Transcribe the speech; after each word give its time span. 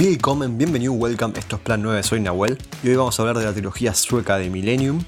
Bienvenido, 0.00 0.94
welcome, 0.94 1.38
esto 1.38 1.56
es 1.56 1.62
Plan 1.62 1.82
9, 1.82 2.02
soy 2.02 2.20
Nahuel. 2.20 2.56
Y 2.82 2.88
hoy 2.88 2.96
vamos 2.96 3.18
a 3.18 3.22
hablar 3.22 3.36
de 3.36 3.44
la 3.44 3.52
trilogía 3.52 3.92
sueca 3.92 4.38
de 4.38 4.48
Millennium. 4.48 5.04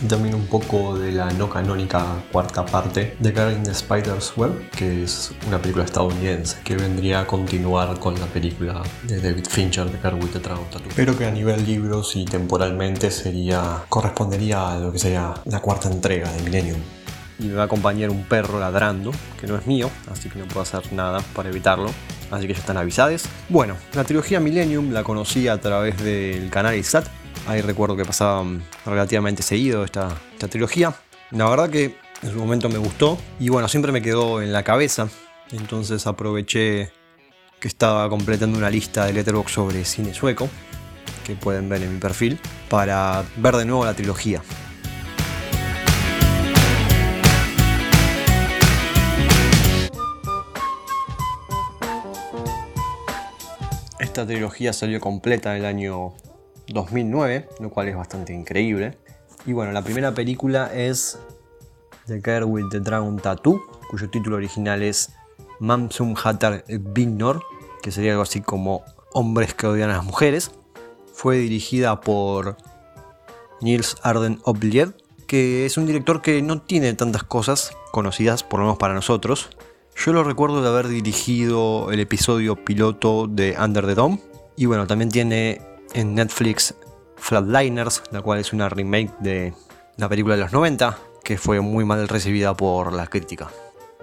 Y 0.00 0.06
también 0.06 0.36
un 0.36 0.46
poco 0.46 0.96
de 0.96 1.10
la 1.10 1.32
no 1.32 1.50
canónica 1.50 2.22
cuarta 2.30 2.64
parte 2.64 3.16
de 3.18 3.32
Girl 3.32 3.50
in 3.50 3.64
the 3.64 3.74
Spider's 3.74 4.34
Web, 4.36 4.70
que 4.70 5.02
es 5.02 5.32
una 5.48 5.60
película 5.60 5.84
estadounidense 5.84 6.58
que 6.62 6.76
vendría 6.76 7.22
a 7.22 7.26
continuar 7.26 7.98
con 7.98 8.20
la 8.20 8.26
película 8.26 8.84
de 9.02 9.20
David 9.20 9.46
Fincher 9.50 9.90
de 9.90 9.98
Girl 9.98 10.22
with 10.22 10.30
the 10.30 10.38
Dragon 10.38 10.64
Tattoo, 10.70 10.92
pero 10.94 11.18
que 11.18 11.26
a 11.26 11.32
nivel 11.32 11.66
libros 11.66 12.14
y 12.14 12.24
temporalmente 12.24 13.10
sería 13.10 13.82
correspondería 13.88 14.74
a 14.74 14.78
lo 14.78 14.92
que 14.92 15.00
sería 15.00 15.34
la 15.44 15.60
cuarta 15.60 15.90
entrega 15.90 16.30
de 16.32 16.42
Millennium 16.44 16.78
y 17.38 17.44
me 17.44 17.54
va 17.54 17.62
a 17.62 17.64
acompañar 17.66 18.10
un 18.10 18.24
perro 18.24 18.58
ladrando, 18.58 19.12
que 19.40 19.46
no 19.46 19.56
es 19.56 19.66
mío, 19.66 19.90
así 20.10 20.28
que 20.28 20.38
no 20.38 20.46
puedo 20.46 20.62
hacer 20.62 20.92
nada 20.92 21.20
para 21.34 21.48
evitarlo. 21.48 21.90
Así 22.30 22.46
que 22.46 22.54
ya 22.54 22.60
están 22.60 22.76
avisades. 22.76 23.28
Bueno, 23.48 23.76
la 23.94 24.04
trilogía 24.04 24.40
Millennium 24.40 24.92
la 24.92 25.04
conocí 25.04 25.46
a 25.48 25.60
través 25.60 26.02
del 26.02 26.50
canal 26.50 26.74
ISAT. 26.74 27.06
Ahí 27.46 27.60
recuerdo 27.60 27.96
que 27.96 28.04
pasaba 28.04 28.44
relativamente 28.84 29.42
seguido 29.42 29.84
esta, 29.84 30.08
esta 30.32 30.48
trilogía. 30.48 30.94
La 31.30 31.48
verdad 31.48 31.70
que 31.70 31.96
en 32.22 32.32
su 32.32 32.38
momento 32.38 32.68
me 32.68 32.78
gustó 32.78 33.18
y 33.38 33.48
bueno, 33.48 33.68
siempre 33.68 33.92
me 33.92 34.02
quedó 34.02 34.42
en 34.42 34.52
la 34.52 34.62
cabeza. 34.64 35.08
Entonces 35.52 36.06
aproveché 36.06 36.90
que 37.60 37.68
estaba 37.68 38.08
completando 38.08 38.58
una 38.58 38.70
lista 38.70 39.06
de 39.06 39.12
Letterboxd 39.12 39.54
sobre 39.54 39.84
cine 39.84 40.12
sueco, 40.12 40.48
que 41.24 41.34
pueden 41.34 41.68
ver 41.68 41.82
en 41.82 41.94
mi 41.94 42.00
perfil, 42.00 42.38
para 42.68 43.24
ver 43.36 43.56
de 43.56 43.64
nuevo 43.64 43.84
la 43.84 43.94
trilogía. 43.94 44.42
Esta 54.16 54.28
trilogía 54.28 54.72
salió 54.72 54.98
completa 54.98 55.54
en 55.54 55.60
el 55.60 55.66
año 55.66 56.14
2009, 56.68 57.50
lo 57.60 57.68
cual 57.68 57.88
es 57.88 57.96
bastante 57.96 58.32
increíble. 58.32 58.96
Y 59.44 59.52
bueno, 59.52 59.72
la 59.72 59.82
primera 59.82 60.14
película 60.14 60.72
es 60.72 61.18
The 62.06 62.22
Girl 62.24 62.44
with 62.44 62.70
the 62.70 62.80
Dragon 62.80 63.18
Tattoo, 63.18 63.60
cuyo 63.90 64.08
título 64.08 64.36
original 64.36 64.82
es 64.82 65.12
Mamsum 65.60 66.14
Hattar 66.16 66.64
Bignor, 66.66 67.42
que 67.82 67.90
sería 67.90 68.12
algo 68.12 68.22
así 68.22 68.40
como 68.40 68.84
Hombres 69.12 69.52
que 69.52 69.66
odian 69.66 69.90
a 69.90 69.96
las 69.96 70.04
mujeres. 70.04 70.50
Fue 71.12 71.36
dirigida 71.36 72.00
por 72.00 72.56
Niels 73.60 73.96
Arden 74.02 74.40
Oblied, 74.44 74.92
que 75.26 75.66
es 75.66 75.76
un 75.76 75.84
director 75.84 76.22
que 76.22 76.40
no 76.40 76.62
tiene 76.62 76.94
tantas 76.94 77.22
cosas 77.22 77.76
conocidas, 77.92 78.42
por 78.42 78.60
lo 78.60 78.64
menos 78.64 78.78
para 78.78 78.94
nosotros. 78.94 79.50
Yo 79.96 80.12
lo 80.12 80.22
recuerdo 80.22 80.62
de 80.62 80.68
haber 80.68 80.88
dirigido 80.88 81.90
el 81.90 82.00
episodio 82.00 82.54
piloto 82.54 83.26
de 83.26 83.56
Under 83.58 83.86
the 83.86 83.94
Dome. 83.94 84.20
Y 84.54 84.66
bueno, 84.66 84.86
también 84.86 85.10
tiene 85.10 85.62
en 85.94 86.14
Netflix 86.14 86.74
Flatliners, 87.16 88.02
la 88.12 88.20
cual 88.20 88.38
es 88.38 88.52
una 88.52 88.68
remake 88.68 89.10
de 89.20 89.54
la 89.96 90.08
película 90.08 90.36
de 90.36 90.42
los 90.42 90.52
90, 90.52 90.98
que 91.24 91.38
fue 91.38 91.60
muy 91.60 91.84
mal 91.84 92.06
recibida 92.08 92.54
por 92.54 92.92
la 92.92 93.06
crítica. 93.06 93.50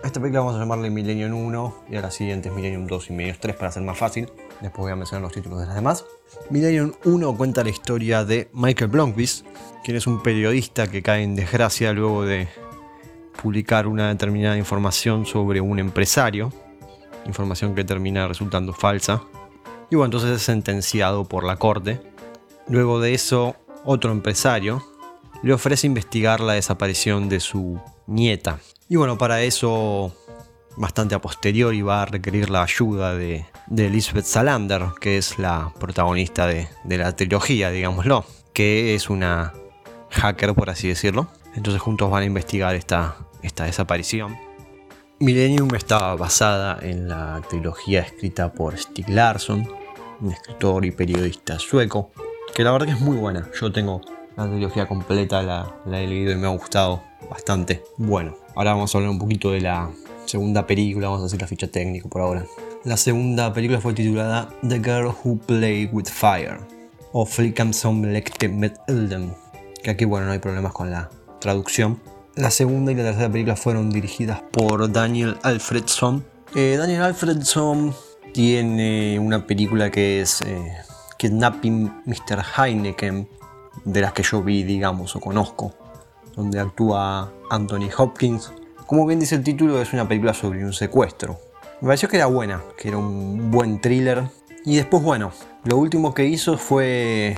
A 0.03 0.07
esta 0.07 0.19
película 0.19 0.41
vamos 0.41 0.55
a 0.55 0.59
llamarle 0.59 0.89
Millennium 0.89 1.33
1 1.33 1.75
y 1.91 1.95
a 1.95 2.01
la 2.01 2.11
siguiente 2.11 2.49
es 2.49 2.55
Millennium 2.55 2.87
2 2.87 3.09
y 3.09 3.13
Millennium 3.13 3.37
3 3.39 3.55
para 3.55 3.71
ser 3.71 3.83
más 3.83 3.97
fácil. 3.97 4.29
Después 4.59 4.81
voy 4.81 4.91
a 4.91 4.95
mencionar 4.95 5.21
los 5.21 5.31
títulos 5.31 5.61
de 5.61 5.67
las 5.67 5.75
demás. 5.75 6.05
Millennium 6.49 6.91
1 7.05 7.37
cuenta 7.37 7.63
la 7.63 7.69
historia 7.69 8.25
de 8.25 8.49
Michael 8.51 8.89
Blomqvist, 8.89 9.45
quien 9.85 9.95
es 9.95 10.07
un 10.07 10.21
periodista 10.21 10.87
que 10.87 11.01
cae 11.01 11.23
en 11.23 11.35
desgracia 11.35 11.93
luego 11.93 12.25
de 12.25 12.49
publicar 13.43 13.87
una 13.87 14.07
determinada 14.07 14.57
información 14.57 15.25
sobre 15.25 15.59
un 15.61 15.77
empresario, 15.77 16.51
información 17.25 17.75
que 17.75 17.83
termina 17.83 18.27
resultando 18.27 18.73
falsa, 18.73 19.21
y 19.91 19.95
bueno, 19.95 20.05
entonces 20.05 20.31
es 20.31 20.41
sentenciado 20.41 21.25
por 21.25 21.43
la 21.43 21.57
corte. 21.57 22.01
Luego 22.67 22.99
de 22.99 23.13
eso, 23.13 23.55
otro 23.83 24.11
empresario 24.11 24.83
le 25.43 25.53
ofrece 25.53 25.85
investigar 25.85 26.39
la 26.39 26.53
desaparición 26.53 27.29
de 27.29 27.41
su 27.41 27.79
nieta. 28.07 28.59
Y 28.89 28.95
bueno, 28.95 29.17
para 29.17 29.41
eso, 29.41 30.15
bastante 30.77 31.13
a 31.13 31.19
posteriori, 31.19 31.81
va 31.81 32.03
a 32.03 32.05
requerir 32.05 32.49
la 32.49 32.63
ayuda 32.63 33.13
de, 33.13 33.45
Elizabeth 33.75 34.25
Salander, 34.25 34.85
que 35.01 35.17
es 35.17 35.37
la 35.37 35.73
protagonista 35.79 36.47
de 36.47 36.67
la 36.85 37.15
trilogía, 37.15 37.69
digámoslo, 37.69 38.25
que 38.53 38.95
es 38.95 39.09
una 39.09 39.53
hacker, 40.11 40.53
por 40.53 40.69
así 40.69 40.87
decirlo. 40.87 41.27
Entonces 41.55 41.81
juntos 41.81 42.09
van 42.09 42.23
a 42.23 42.25
investigar 42.25 42.73
esta, 42.75 43.17
esta 43.43 43.65
desaparición. 43.65 44.35
Millennium 45.19 45.73
está 45.75 46.15
basada 46.15 46.79
en 46.81 47.07
la 47.07 47.41
trilogía 47.49 48.01
escrita 48.01 48.51
por 48.51 48.77
Stig 48.77 49.09
Larsson, 49.09 49.67
un 50.19 50.31
escritor 50.31 50.85
y 50.85 50.91
periodista 50.91 51.59
sueco, 51.59 52.11
que 52.53 52.63
la 52.63 52.71
verdad 52.71 52.87
que 52.87 52.93
es 52.93 52.99
muy 52.99 53.17
buena. 53.17 53.47
Yo 53.59 53.71
tengo 53.71 54.01
la 54.35 54.47
trilogía 54.47 54.87
completa, 54.87 55.43
la, 55.43 55.75
he 55.85 56.07
leído 56.07 56.31
y 56.31 56.35
me 56.35 56.47
ha 56.47 56.51
gustado 56.51 57.03
bastante. 57.29 57.83
Bueno, 57.97 58.35
ahora 58.55 58.73
vamos 58.73 58.93
a 58.93 58.97
hablar 58.97 59.11
un 59.11 59.19
poquito 59.19 59.51
de 59.51 59.61
la 59.61 59.89
segunda 60.25 60.65
película, 60.65 61.07
vamos 61.07 61.23
a 61.23 61.25
hacer 61.27 61.41
la 61.41 61.47
ficha 61.47 61.67
técnica 61.67 62.09
por 62.09 62.21
ahora. 62.21 62.45
La 62.83 62.97
segunda 62.97 63.53
película 63.53 63.79
fue 63.79 63.93
titulada 63.93 64.49
The 64.67 64.79
Girl 64.79 65.13
Who 65.23 65.37
Played 65.37 65.89
with 65.93 66.07
Fire, 66.07 66.59
o 67.13 67.25
Flickam 67.25 67.71
som 67.71 68.03
lekte 68.03 68.49
med 68.49 68.73
elden, 68.87 69.33
que 69.83 69.91
aquí 69.91 70.05
bueno 70.05 70.25
no 70.25 70.33
hay 70.33 70.39
problemas 70.39 70.73
con 70.73 70.91
la 70.91 71.09
traducción. 71.39 72.01
La 72.35 72.49
segunda 72.49 72.91
y 72.91 72.95
la 72.95 73.03
tercera 73.03 73.29
película 73.31 73.55
fueron 73.55 73.91
dirigidas 73.91 74.41
por 74.41 74.91
Daniel 74.91 75.37
Alfredson. 75.43 76.25
Eh, 76.55 76.77
Daniel 76.79 77.03
Alfredson 77.03 77.93
tiene 78.33 79.19
una 79.19 79.45
película 79.45 79.91
que 79.91 80.21
es 80.21 80.41
eh, 80.41 80.73
Kidnapping 81.19 82.01
Mr. 82.07 82.43
Heineken, 82.57 83.29
de 83.85 84.01
las 84.01 84.13
que 84.13 84.23
yo 84.23 84.41
vi, 84.41 84.63
digamos, 84.63 85.15
o 85.15 85.19
conozco, 85.19 85.75
donde 86.35 86.59
actúa 86.59 87.31
Anthony 87.51 87.89
Hopkins. 87.95 88.51
Como 88.87 89.05
bien 89.05 89.19
dice 89.19 89.35
el 89.35 89.43
título, 89.43 89.79
es 89.79 89.93
una 89.93 90.07
película 90.07 90.33
sobre 90.33 90.65
un 90.65 90.73
secuestro. 90.73 91.39
Me 91.81 91.87
pareció 91.89 92.09
que 92.09 92.17
era 92.17 92.25
buena, 92.25 92.63
que 92.79 92.87
era 92.87 92.97
un 92.97 93.51
buen 93.51 93.79
thriller. 93.79 94.23
Y 94.65 94.77
después, 94.77 95.03
bueno, 95.03 95.31
lo 95.65 95.77
último 95.77 96.15
que 96.15 96.25
hizo 96.25 96.57
fue 96.57 97.37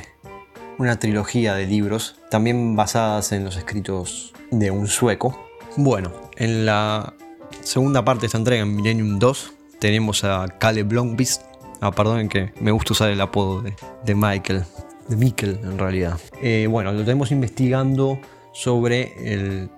una 0.78 1.00
trilogía 1.00 1.56
de 1.56 1.66
libros, 1.66 2.16
también 2.30 2.75
basadas 2.75 3.31
en 3.31 3.44
los 3.44 3.58
escritos 3.58 4.34
de 4.52 4.72
un 4.72 4.88
sueco. 4.88 5.50
Bueno, 5.78 6.12
en 6.38 6.66
la 6.66 7.13
segunda 7.62 8.03
parte 8.06 8.22
de 8.22 8.25
esta 8.28 8.38
entrega, 8.38 8.63
en 8.63 8.75
Millennium 8.75 9.19
2, 9.19 9.53
tenemos 9.80 10.24
a 10.24 10.47
Kalle 10.59 10.84
Blomqvist. 10.84 11.44
Ah, 11.81 11.91
perdonen 11.91 12.30
que 12.30 12.53
me 12.59 12.72
gusta 12.72 12.94
usar 12.94 13.09
el 13.09 13.22
apodo 13.22 13.62
de, 13.62 14.16
Michael, 14.16 14.64
de 15.08 15.16
Mikkel 15.16 15.59
en 15.64 15.78
realidad. 15.78 16.19
Eh, 16.41 16.68
bueno, 16.69 16.91
lo 16.94 17.00
tenemos 17.02 17.31
investigando 17.31 18.19
sobre 18.53 19.14
el, 19.34 19.69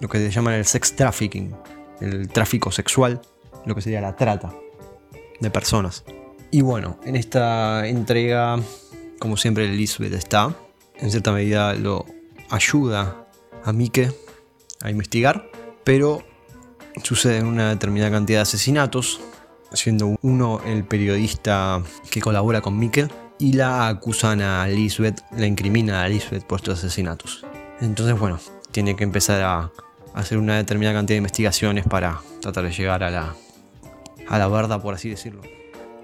lo 0.00 0.08
que 0.08 0.18
se 0.18 0.30
llama 0.30 0.56
el 0.56 0.64
sex 0.64 0.94
trafficking, 0.96 1.54
el 2.00 2.28
tráfico 2.28 2.72
sexual, 2.72 3.20
lo 3.64 3.74
que 3.74 3.82
sería 3.82 4.00
la 4.00 4.16
trata 4.16 4.52
de 5.40 5.50
personas. 5.50 6.04
Y 6.50 6.62
bueno, 6.62 6.98
en 7.04 7.16
esta 7.16 7.86
entrega, 7.86 8.58
como 9.18 9.36
siempre, 9.36 9.64
Elizabeth 9.64 10.12
está. 10.12 10.54
En 10.96 11.10
cierta 11.10 11.32
medida 11.32 11.74
lo 11.74 12.06
ayuda 12.50 13.28
a 13.64 13.72
Mike 13.72 14.10
a 14.80 14.90
investigar, 14.90 15.50
pero 15.84 16.24
suceden 17.02 17.46
una 17.46 17.70
determinada 17.70 18.10
cantidad 18.10 18.38
de 18.38 18.42
asesinatos, 18.42 19.20
siendo 19.72 20.16
uno 20.22 20.60
el 20.64 20.84
periodista 20.84 21.82
que 22.10 22.20
colabora 22.20 22.60
con 22.60 22.78
Mike 22.78 23.08
y 23.38 23.52
la 23.52 23.88
acusan 23.88 24.40
a 24.40 24.66
Lisbeth, 24.66 25.20
la 25.36 25.46
incrimina 25.46 26.02
a 26.02 26.08
Lisbeth 26.08 26.44
por 26.44 26.60
estos 26.60 26.78
asesinatos. 26.78 27.44
Entonces, 27.80 28.18
bueno, 28.18 28.40
tiene 28.72 28.96
que 28.96 29.04
empezar 29.04 29.42
a 29.42 29.70
hacer 30.14 30.38
una 30.38 30.56
determinada 30.56 30.98
cantidad 30.98 31.14
de 31.14 31.18
investigaciones 31.18 31.84
para 31.86 32.20
tratar 32.40 32.64
de 32.64 32.72
llegar 32.72 33.04
a 33.04 33.10
la, 33.10 33.36
a 34.28 34.38
la 34.38 34.48
verdad, 34.48 34.82
por 34.82 34.94
así 34.94 35.10
decirlo. 35.10 35.42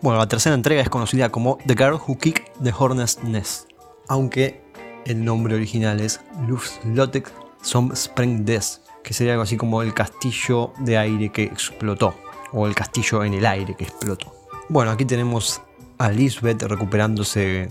Bueno, 0.04 0.18
la 0.18 0.28
tercera 0.28 0.54
entrega 0.54 0.82
es 0.82 0.90
conocida 0.90 1.30
como 1.30 1.56
The 1.64 1.74
Girl 1.74 1.94
Who 1.94 2.18
Kicked 2.18 2.44
the 2.62 2.74
Hornet's 2.78 3.24
Nest, 3.24 3.70
aunque 4.06 4.60
el 5.06 5.24
nombre 5.24 5.54
original 5.54 5.98
es 5.98 6.20
Luftslottek 6.46 7.32
som 7.62 7.90
Sprengdes, 7.96 8.82
que 9.02 9.14
sería 9.14 9.32
algo 9.32 9.44
así 9.44 9.56
como 9.56 9.80
el 9.80 9.94
castillo 9.94 10.74
de 10.80 10.98
aire 10.98 11.30
que 11.30 11.44
explotó, 11.44 12.14
o 12.52 12.66
el 12.66 12.74
castillo 12.74 13.24
en 13.24 13.32
el 13.32 13.46
aire 13.46 13.74
que 13.76 13.84
explotó. 13.84 14.30
Bueno, 14.68 14.90
aquí 14.90 15.06
tenemos 15.06 15.62
a 15.96 16.10
Lisbeth 16.10 16.64
recuperándose 16.64 17.70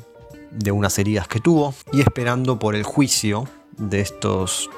de 0.49 0.71
unas 0.71 0.97
heridas 0.97 1.27
que 1.27 1.39
tuvo 1.39 1.75
y 1.91 2.01
esperando 2.01 2.57
por 2.57 2.73
el 2.73 2.81
juicio 2.81 3.47
de 3.77 4.01
estos 4.01 4.71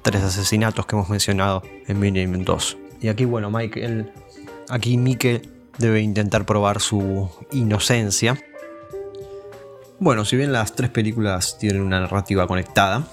tres 0.00 0.22
asesinatos 0.22 0.86
que 0.86 0.96
hemos 0.96 1.10
mencionado 1.10 1.62
en 1.86 2.00
Minimum 2.00 2.44
2. 2.44 2.78
Y 3.02 3.08
aquí, 3.08 3.26
bueno, 3.26 3.50
Michael, 3.50 4.10
aquí 4.70 4.96
Mike 4.96 5.53
debe 5.78 6.00
intentar 6.00 6.44
probar 6.46 6.80
su 6.80 7.30
inocencia. 7.52 8.38
Bueno, 9.98 10.24
si 10.24 10.36
bien 10.36 10.52
las 10.52 10.74
tres 10.74 10.90
películas 10.90 11.58
tienen 11.58 11.82
una 11.82 12.00
narrativa 12.00 12.46
conectada, 12.46 13.04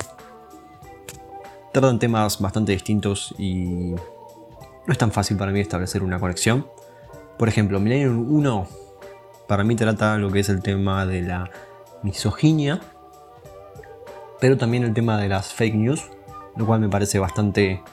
tratan 1.72 2.00
temas 2.00 2.40
bastante 2.40 2.72
distintos 2.72 3.34
y 3.38 3.96
no 4.86 4.92
es 4.92 4.98
tan 4.98 5.12
fácil 5.12 5.38
para 5.38 5.52
mí 5.52 5.60
establecer 5.60 6.04
una 6.04 6.20
conexión. 6.20 6.68
Por 7.38 7.48
ejemplo, 7.48 7.80
Millennium 7.80 8.32
1 8.32 8.68
para 9.48 9.64
mí 9.64 9.76
trata 9.76 10.18
lo 10.18 10.32
que 10.32 10.40
es 10.40 10.50
el 10.50 10.62
tema 10.62 11.06
de 11.06 11.22
la 11.22 11.50
misoginia, 12.04 12.80
pero 14.40 14.58
también 14.58 14.84
el 14.84 14.94
tema 14.94 15.18
de 15.18 15.28
las 15.28 15.54
fake 15.54 15.76
news, 15.76 16.10
lo 16.56 16.66
cual 16.66 16.80
me 16.80 16.90
parece 16.90 17.20
bastante 17.20 17.84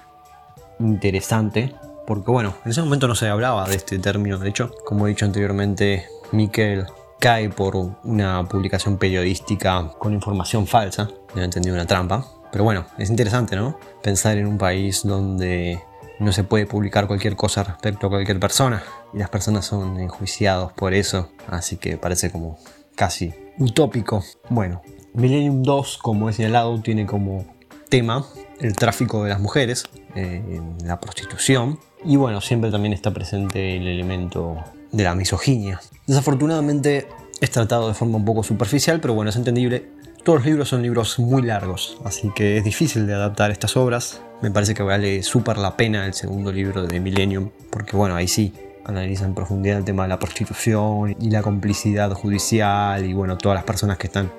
interesante, 0.78 1.74
porque 2.08 2.30
bueno, 2.30 2.54
en 2.64 2.70
ese 2.70 2.80
momento 2.80 3.06
no 3.06 3.14
se 3.14 3.28
hablaba 3.28 3.68
de 3.68 3.76
este 3.76 3.98
término, 3.98 4.38
de 4.38 4.48
hecho, 4.48 4.74
como 4.86 5.06
he 5.06 5.10
dicho 5.10 5.26
anteriormente, 5.26 6.06
Mikel 6.32 6.86
cae 7.20 7.50
por 7.50 7.76
una 7.76 8.48
publicación 8.48 8.96
periodística 8.96 9.92
con 9.98 10.14
información 10.14 10.66
falsa, 10.66 11.10
he 11.36 11.44
entendido 11.44 11.74
una 11.74 11.84
trampa, 11.84 12.26
pero 12.50 12.64
bueno, 12.64 12.86
es 12.96 13.10
interesante, 13.10 13.56
¿no? 13.56 13.78
Pensar 14.02 14.38
en 14.38 14.46
un 14.46 14.56
país 14.56 15.02
donde 15.04 15.82
no 16.18 16.32
se 16.32 16.44
puede 16.44 16.64
publicar 16.64 17.08
cualquier 17.08 17.36
cosa 17.36 17.62
respecto 17.62 18.06
a 18.06 18.10
cualquier 18.10 18.40
persona 18.40 18.82
y 19.12 19.18
las 19.18 19.28
personas 19.28 19.66
son 19.66 20.00
enjuiciados 20.00 20.72
por 20.72 20.94
eso, 20.94 21.28
así 21.46 21.76
que 21.76 21.98
parece 21.98 22.32
como 22.32 22.58
casi 22.96 23.34
utópico. 23.58 24.24
Bueno, 24.48 24.80
Millennium 25.12 25.62
2, 25.62 25.98
como 25.98 26.30
he 26.30 26.32
señalado, 26.32 26.80
tiene 26.80 27.04
como 27.04 27.44
tema 27.90 28.24
el 28.60 28.74
tráfico 28.76 29.24
de 29.24 29.28
las 29.28 29.40
mujeres, 29.40 29.84
eh, 30.14 30.62
la 30.82 30.98
prostitución 31.00 31.78
y 32.04 32.16
bueno, 32.16 32.40
siempre 32.40 32.70
también 32.70 32.92
está 32.92 33.12
presente 33.12 33.76
el 33.76 33.86
elemento 33.86 34.56
de 34.92 35.04
la 35.04 35.14
misoginia. 35.14 35.80
Desafortunadamente 36.06 37.06
es 37.40 37.50
tratado 37.50 37.88
de 37.88 37.94
forma 37.94 38.16
un 38.16 38.24
poco 38.24 38.42
superficial, 38.42 39.00
pero 39.00 39.14
bueno, 39.14 39.30
es 39.30 39.36
entendible. 39.36 39.88
Todos 40.24 40.40
los 40.40 40.46
libros 40.46 40.68
son 40.68 40.82
libros 40.82 41.18
muy 41.18 41.42
largos, 41.42 41.98
así 42.04 42.30
que 42.34 42.58
es 42.58 42.64
difícil 42.64 43.06
de 43.06 43.14
adaptar 43.14 43.50
estas 43.50 43.76
obras. 43.76 44.20
Me 44.42 44.50
parece 44.50 44.74
que 44.74 44.82
vale 44.82 45.22
súper 45.22 45.58
la 45.58 45.76
pena 45.76 46.06
el 46.06 46.14
segundo 46.14 46.52
libro 46.52 46.86
de 46.86 47.00
Millennium, 47.00 47.50
porque 47.70 47.96
bueno, 47.96 48.14
ahí 48.14 48.28
sí 48.28 48.52
analiza 48.84 49.24
en 49.24 49.34
profundidad 49.34 49.78
el 49.78 49.84
tema 49.84 50.04
de 50.04 50.08
la 50.08 50.18
prostitución 50.18 51.14
y 51.20 51.30
la 51.30 51.42
complicidad 51.42 52.10
judicial 52.12 53.04
y 53.04 53.12
bueno, 53.12 53.36
todas 53.36 53.56
las 53.56 53.64
personas 53.64 53.98
que 53.98 54.06
están 54.06 54.30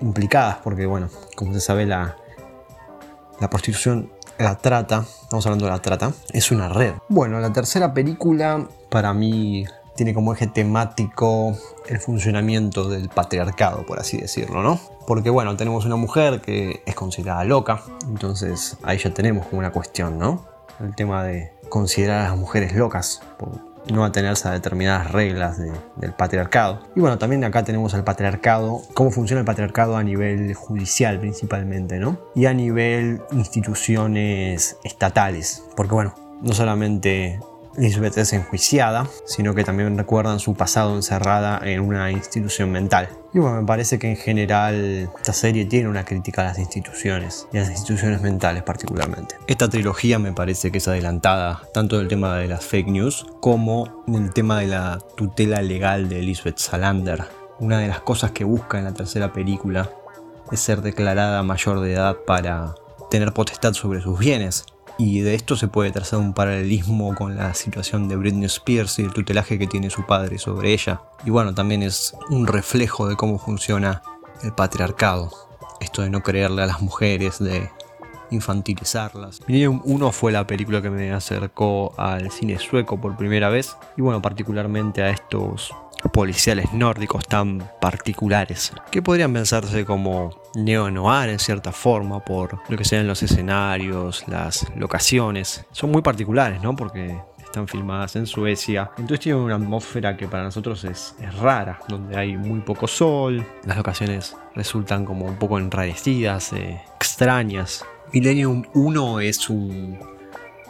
implicadas, 0.00 0.58
porque 0.62 0.86
bueno, 0.86 1.08
como 1.34 1.54
se 1.54 1.60
sabe, 1.60 1.86
la, 1.86 2.16
la 3.40 3.50
prostitución, 3.50 4.10
la 4.38 4.56
trata, 4.56 5.04
estamos 5.22 5.44
hablando 5.46 5.66
de 5.66 5.72
la 5.72 5.82
trata, 5.82 6.12
es 6.32 6.50
una 6.50 6.68
red. 6.68 6.94
Bueno, 7.08 7.40
la 7.40 7.52
tercera 7.52 7.92
película 7.92 8.66
para 8.88 9.12
mí 9.12 9.66
tiene 9.96 10.14
como 10.14 10.32
eje 10.32 10.46
temático 10.46 11.56
el 11.88 11.98
funcionamiento 11.98 12.88
del 12.88 13.08
patriarcado, 13.08 13.84
por 13.84 13.98
así 13.98 14.16
decirlo, 14.16 14.62
¿no? 14.62 14.78
Porque 15.06 15.30
bueno, 15.30 15.56
tenemos 15.56 15.84
una 15.86 15.96
mujer 15.96 16.40
que 16.40 16.82
es 16.86 16.94
considerada 16.94 17.44
loca, 17.44 17.82
entonces 18.06 18.76
ahí 18.84 18.98
ya 18.98 19.12
tenemos 19.12 19.46
como 19.46 19.58
una 19.58 19.72
cuestión, 19.72 20.18
¿no? 20.18 20.44
El 20.80 20.94
tema 20.94 21.24
de 21.24 21.52
considerar 21.68 22.20
a 22.20 22.28
las 22.28 22.38
mujeres 22.38 22.74
locas 22.74 23.20
no 23.92 24.04
atenerse 24.04 24.48
a 24.48 24.52
determinadas 24.52 25.10
reglas 25.10 25.58
del 25.58 26.12
patriarcado. 26.12 26.80
Y 26.94 27.00
bueno, 27.00 27.18
también 27.18 27.44
acá 27.44 27.64
tenemos 27.64 27.94
al 27.94 28.04
patriarcado, 28.04 28.82
cómo 28.94 29.10
funciona 29.10 29.40
el 29.40 29.46
patriarcado 29.46 29.96
a 29.96 30.02
nivel 30.02 30.54
judicial 30.54 31.18
principalmente, 31.18 31.98
¿no? 31.98 32.18
Y 32.34 32.46
a 32.46 32.54
nivel 32.54 33.22
instituciones 33.32 34.76
estatales, 34.84 35.64
porque 35.76 35.94
bueno, 35.94 36.14
no 36.42 36.52
solamente 36.52 37.40
Elizabeth 37.78 38.18
es 38.18 38.32
enjuiciada, 38.32 39.06
sino 39.24 39.54
que 39.54 39.62
también 39.62 39.96
recuerdan 39.96 40.40
su 40.40 40.54
pasado 40.54 40.96
encerrada 40.96 41.60
en 41.62 41.80
una 41.80 42.10
institución 42.10 42.72
mental. 42.72 43.08
Y 43.32 43.38
bueno, 43.38 43.60
me 43.60 43.66
parece 43.66 44.00
que 44.00 44.10
en 44.10 44.16
general 44.16 45.08
esta 45.16 45.32
serie 45.32 45.64
tiene 45.64 45.88
una 45.88 46.04
crítica 46.04 46.42
a 46.42 46.46
las 46.46 46.58
instituciones 46.58 47.46
y 47.52 47.58
a 47.58 47.60
las 47.60 47.70
instituciones 47.70 48.20
mentales 48.20 48.64
particularmente. 48.64 49.36
Esta 49.46 49.68
trilogía 49.68 50.18
me 50.18 50.32
parece 50.32 50.72
que 50.72 50.78
es 50.78 50.88
adelantada 50.88 51.62
tanto 51.72 51.98
del 51.98 52.08
tema 52.08 52.36
de 52.36 52.48
las 52.48 52.64
fake 52.64 52.88
news 52.88 53.26
como 53.40 54.02
del 54.08 54.32
tema 54.32 54.58
de 54.58 54.66
la 54.66 54.98
tutela 55.16 55.62
legal 55.62 56.08
de 56.08 56.18
Elizabeth 56.18 56.58
Salander. 56.58 57.24
Una 57.60 57.78
de 57.78 57.86
las 57.86 58.00
cosas 58.00 58.32
que 58.32 58.42
busca 58.42 58.78
en 58.78 58.84
la 58.84 58.94
tercera 58.94 59.32
película 59.32 59.88
es 60.50 60.58
ser 60.58 60.82
declarada 60.82 61.44
mayor 61.44 61.80
de 61.80 61.92
edad 61.92 62.16
para 62.26 62.74
tener 63.10 63.32
potestad 63.32 63.74
sobre 63.74 64.00
sus 64.00 64.18
bienes 64.18 64.66
y 64.98 65.20
de 65.20 65.34
esto 65.34 65.56
se 65.56 65.68
puede 65.68 65.92
trazar 65.92 66.18
un 66.18 66.34
paralelismo 66.34 67.14
con 67.14 67.36
la 67.36 67.54
situación 67.54 68.08
de 68.08 68.16
Britney 68.16 68.46
Spears 68.46 68.98
y 68.98 69.02
el 69.02 69.12
tutelaje 69.12 69.56
que 69.56 69.68
tiene 69.68 69.90
su 69.90 70.04
padre 70.04 70.38
sobre 70.38 70.72
ella. 70.72 71.00
Y 71.24 71.30
bueno, 71.30 71.54
también 71.54 71.84
es 71.84 72.16
un 72.30 72.48
reflejo 72.48 73.08
de 73.08 73.14
cómo 73.14 73.38
funciona 73.38 74.02
el 74.42 74.52
patriarcado. 74.52 75.30
Esto 75.80 76.02
de 76.02 76.10
no 76.10 76.22
creerle 76.22 76.62
a 76.64 76.66
las 76.66 76.82
mujeres, 76.82 77.38
de 77.38 77.70
infantilizarlas. 78.30 79.40
Millennium 79.46 79.80
1 79.84 80.12
fue 80.12 80.32
la 80.32 80.46
película 80.46 80.82
que 80.82 80.90
me 80.90 81.12
acercó 81.12 81.94
al 81.96 82.30
cine 82.32 82.58
sueco 82.58 83.00
por 83.00 83.16
primera 83.16 83.48
vez 83.48 83.76
y 83.96 84.02
bueno, 84.02 84.20
particularmente 84.20 85.02
a 85.02 85.10
estos 85.10 85.72
policiales 86.12 86.72
nórdicos 86.72 87.26
tan 87.26 87.70
particulares, 87.80 88.72
que 88.90 89.02
podrían 89.02 89.32
pensarse 89.32 89.84
como 89.84 90.30
neo-noir 90.54 91.28
en 91.28 91.38
cierta 91.38 91.72
forma 91.72 92.24
por 92.24 92.60
lo 92.68 92.76
que 92.76 92.84
sean 92.84 93.06
los 93.06 93.22
escenarios, 93.22 94.24
las 94.28 94.66
locaciones. 94.76 95.64
Son 95.72 95.90
muy 95.90 96.02
particulares, 96.02 96.62
¿no? 96.62 96.74
Porque 96.76 97.18
están 97.48 97.66
filmadas 97.66 98.14
en 98.16 98.26
Suecia. 98.26 98.90
Entonces 98.98 99.20
tiene 99.20 99.38
una 99.40 99.56
atmósfera 99.56 100.16
que 100.16 100.28
para 100.28 100.44
nosotros 100.44 100.84
es, 100.84 101.14
rara, 101.40 101.78
donde 101.88 102.16
hay 102.16 102.36
muy 102.36 102.60
poco 102.60 102.86
sol, 102.86 103.44
las 103.64 103.76
locaciones 103.76 104.36
resultan 104.54 105.04
como 105.04 105.26
un 105.26 105.36
poco 105.36 105.58
enrarecidas, 105.58 106.52
eh, 106.52 106.80
extrañas. 106.96 107.84
Millennium 108.12 108.64
1 108.74 109.20
es 109.20 109.48
un 109.50 109.98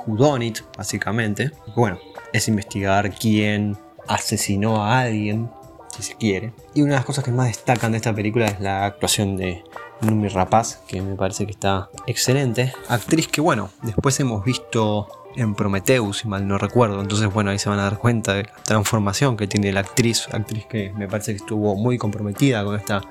Whodunit, 0.07 0.61
básicamente. 0.77 1.51
Bueno, 1.77 1.99
es 2.33 2.49
investigar 2.49 3.11
quién 3.11 3.77
asesinó 4.09 4.85
a 4.85 5.01
alguien, 5.01 5.51
si 5.97 6.03
se 6.03 6.15
quiere. 6.17 6.53
Y 6.75 6.83
una 6.83 6.93
de 6.93 6.97
las 6.97 7.05
cosas 7.05 7.25
que 7.25 7.33
más 7.33 7.47
destacan 7.47 7.93
de 7.93 7.99
esta 7.99 8.15
película 8.15 8.47
es 8.47 8.61
la 8.61 8.87
actuación 8.87 9.37
de 9.37 9.65
Numi 10.01 10.29
Rapaz, 10.29 10.81
que 10.87 11.03
me 11.03 11.15
parece 11.15 11.47
que 11.47 11.53
está 11.53 11.91
excelente. 12.07 12.73
Actriz 12.89 13.29
que, 13.29 13.41
bueno, 13.41 13.71
después 13.83 14.19
hemos 14.21 14.45
visto 14.45 15.09
en 15.37 15.55
Prometheus, 15.55 16.19
si 16.19 16.29
mal 16.29 16.47
no 16.47 16.59
recuerdo. 16.59 17.01
Entonces, 17.01 17.33
bueno, 17.33 17.51
ahí 17.51 17.59
se 17.59 17.69
van 17.69 17.79
a 17.79 17.85
dar 17.85 17.99
cuenta 17.99 18.35
de 18.35 18.45
la 18.45 18.63
transformación 18.65 19.37
que 19.37 19.47
tiene 19.47 19.73
la 19.73 19.81
actriz. 19.81 20.29
Actriz 20.33 20.67
que 20.67 20.93
me 20.97 21.09
parece 21.09 21.33
que 21.33 21.39
estuvo 21.39 21.75
muy 21.77 21.99
comprometida 21.99 22.65
con 22.65 22.77
esta 22.77 23.03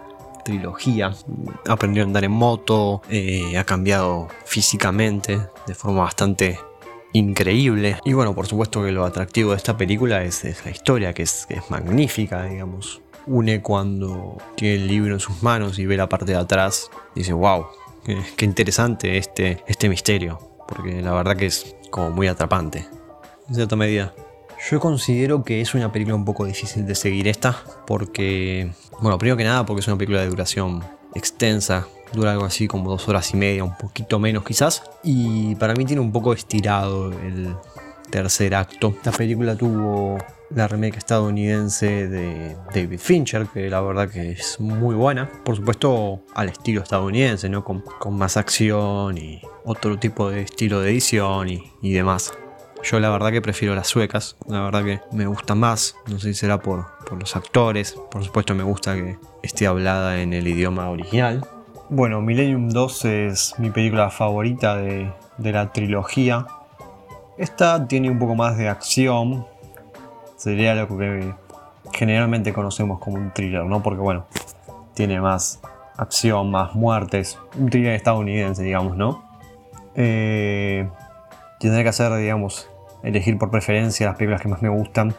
trilogía. 0.44 1.14
Aprendió 1.68 2.04
a 2.04 2.06
andar 2.06 2.24
en 2.24 2.32
moto, 2.32 3.02
eh, 3.10 3.58
ha 3.58 3.64
cambiado 3.64 4.30
físicamente 4.46 5.40
de 5.68 5.76
forma 5.76 6.04
bastante 6.04 6.60
increíble. 7.14 8.00
Y 8.06 8.14
bueno, 8.14 8.36
por 8.36 8.48
supuesto 8.48 8.84
que 8.84 8.92
lo 8.92 9.06
atractivo 9.06 9.52
de 9.52 9.58
esta 9.58 9.78
película 9.78 10.24
es, 10.24 10.44
la 10.66 10.72
historia, 10.72 11.14
que 11.14 11.24
es, 11.24 11.48
magnífica, 11.70 12.46
digamos. 12.46 13.02
Une 13.26 13.62
cuando 13.62 14.38
tiene 14.56 14.76
el 14.76 14.88
libro 14.88 15.14
en 15.14 15.20
sus 15.20 15.44
manos 15.44 15.80
y 15.80 15.86
ve 15.86 15.98
la 15.98 16.08
parte 16.08 16.32
de 16.32 16.38
atrás, 16.38 16.90
dice, 17.14 17.34
wow, 17.34 17.66
qué, 18.06 18.46
interesante 18.46 19.18
este, 19.18 19.64
este 19.68 19.90
misterio, 19.90 20.40
porque 20.68 21.02
la 21.02 21.12
verdad 21.12 21.36
que 21.36 21.48
es 21.48 21.76
como 21.90 22.10
muy 22.10 22.28
atrapante, 22.28 22.88
en 23.50 23.56
cierta 23.56 23.76
medida. 23.76 24.14
Yo 24.72 24.80
considero 24.80 25.44
que 25.44 25.62
es 25.62 25.76
una 25.76 25.92
película 25.92 26.16
un 26.16 26.26
poco 26.26 26.46
difícil 26.46 26.88
de 26.88 26.96
seguir 26.96 27.28
esta, 27.28 27.64
porque, 27.86 28.72
bueno, 29.02 29.18
primero 29.18 29.36
que 29.36 29.44
nada 29.44 29.66
porque 29.66 29.82
es 29.82 29.88
una 29.88 29.98
película 29.98 30.22
de 30.22 30.30
duración 30.30 30.84
extensa, 31.14 31.88
dura 32.14 32.32
algo 32.32 32.46
así 32.46 32.68
como 32.68 32.90
dos 32.90 33.08
horas 33.08 33.34
y 33.34 33.38
media, 33.38 33.64
un 33.64 33.78
poquito 33.78 34.20
menos 34.20 34.44
quizás. 34.44 34.84
Y 35.04 35.56
para 35.56 35.74
mí 35.74 35.86
tiene 35.86 36.02
un 36.02 36.12
poco 36.12 36.34
estirado 36.34 37.12
el 37.12 37.56
tercer 38.10 38.56
acto. 38.56 38.96
La 39.04 39.12
película 39.12 39.56
tuvo 39.56 40.18
la 40.50 40.68
remake 40.68 40.98
estadounidense 40.98 42.08
de 42.08 42.56
David 42.74 43.00
Fincher, 43.00 43.48
que 43.48 43.70
la 43.70 43.82
verdad 43.82 44.10
que 44.10 44.32
es 44.32 44.60
muy 44.60 44.96
buena. 44.96 45.30
Por 45.44 45.56
supuesto, 45.56 46.22
al 46.34 46.50
estilo 46.50 46.82
estadounidense, 46.82 47.50
¿no? 47.50 47.64
Con, 47.64 47.84
más 48.12 48.38
acción 48.38 49.18
y 49.18 49.42
otro 49.66 50.00
tipo 50.00 50.30
de 50.30 50.42
estilo 50.42 50.80
de 50.80 50.92
edición 50.92 51.50
y, 51.50 51.94
demás. 51.94 52.34
Yo 52.84 53.00
la 53.00 53.10
verdad 53.10 53.32
que 53.32 53.42
prefiero 53.42 53.76
las 53.76 53.88
suecas, 53.88 54.38
la 54.48 54.62
verdad 54.62 54.86
que 54.86 55.02
me 55.12 55.26
gustan 55.26 55.60
más, 55.60 55.96
no 56.08 56.20
sé 56.20 56.30
si 56.30 56.36
será 56.36 56.62
por 56.62 56.86
los 57.20 57.36
actores, 57.36 57.98
por 58.12 58.24
supuesto 58.24 58.54
me 58.54 58.64
gusta 58.64 58.96
que 58.96 59.18
esté 59.42 59.68
hablada 59.68 60.22
en 60.22 60.32
el 60.32 60.48
idioma 60.48 60.90
original, 60.90 61.46
bueno, 61.90 62.22
Millennium 62.22 62.70
2 62.70 63.06
es 63.06 63.56
mi 63.60 63.70
película 63.70 64.10
favorita 64.10 64.76
de, 64.76 65.14
la 65.38 65.72
trilogía. 65.72 66.46
Esta 67.38 67.88
tiene 67.88 68.10
un 68.10 68.20
poco 68.20 68.36
más 68.36 68.58
de 68.58 68.68
acción. 68.68 69.46
Sería 70.36 70.76
lo 70.76 70.88
que 70.88 71.34
generalmente 71.94 72.52
conocemos 72.52 73.00
como 73.00 73.18
un 73.18 73.32
thriller, 73.32 73.64
¿no? 73.66 73.82
Porque 73.82 74.02
bueno, 74.02 74.26
tiene 74.96 75.22
más 75.22 75.62
acción, 75.96 76.52
más 76.52 76.76
muertes. 76.76 77.40
Un 77.58 77.70
thriller 77.70 77.94
estadounidense, 77.94 78.64
digamos, 78.64 78.98
¿no? 78.98 79.24
Eh, 79.96 80.90
tendré 81.60 81.84
que 81.84 81.90
hacer, 81.90 82.14
digamos, 82.16 82.70
elegir 83.02 83.38
por 83.38 83.50
preferencia 83.50 84.08
las 84.08 84.18
películas 84.18 84.42
que 84.42 84.50
más 84.50 84.62
me 84.62 84.70
gustan 84.70 85.16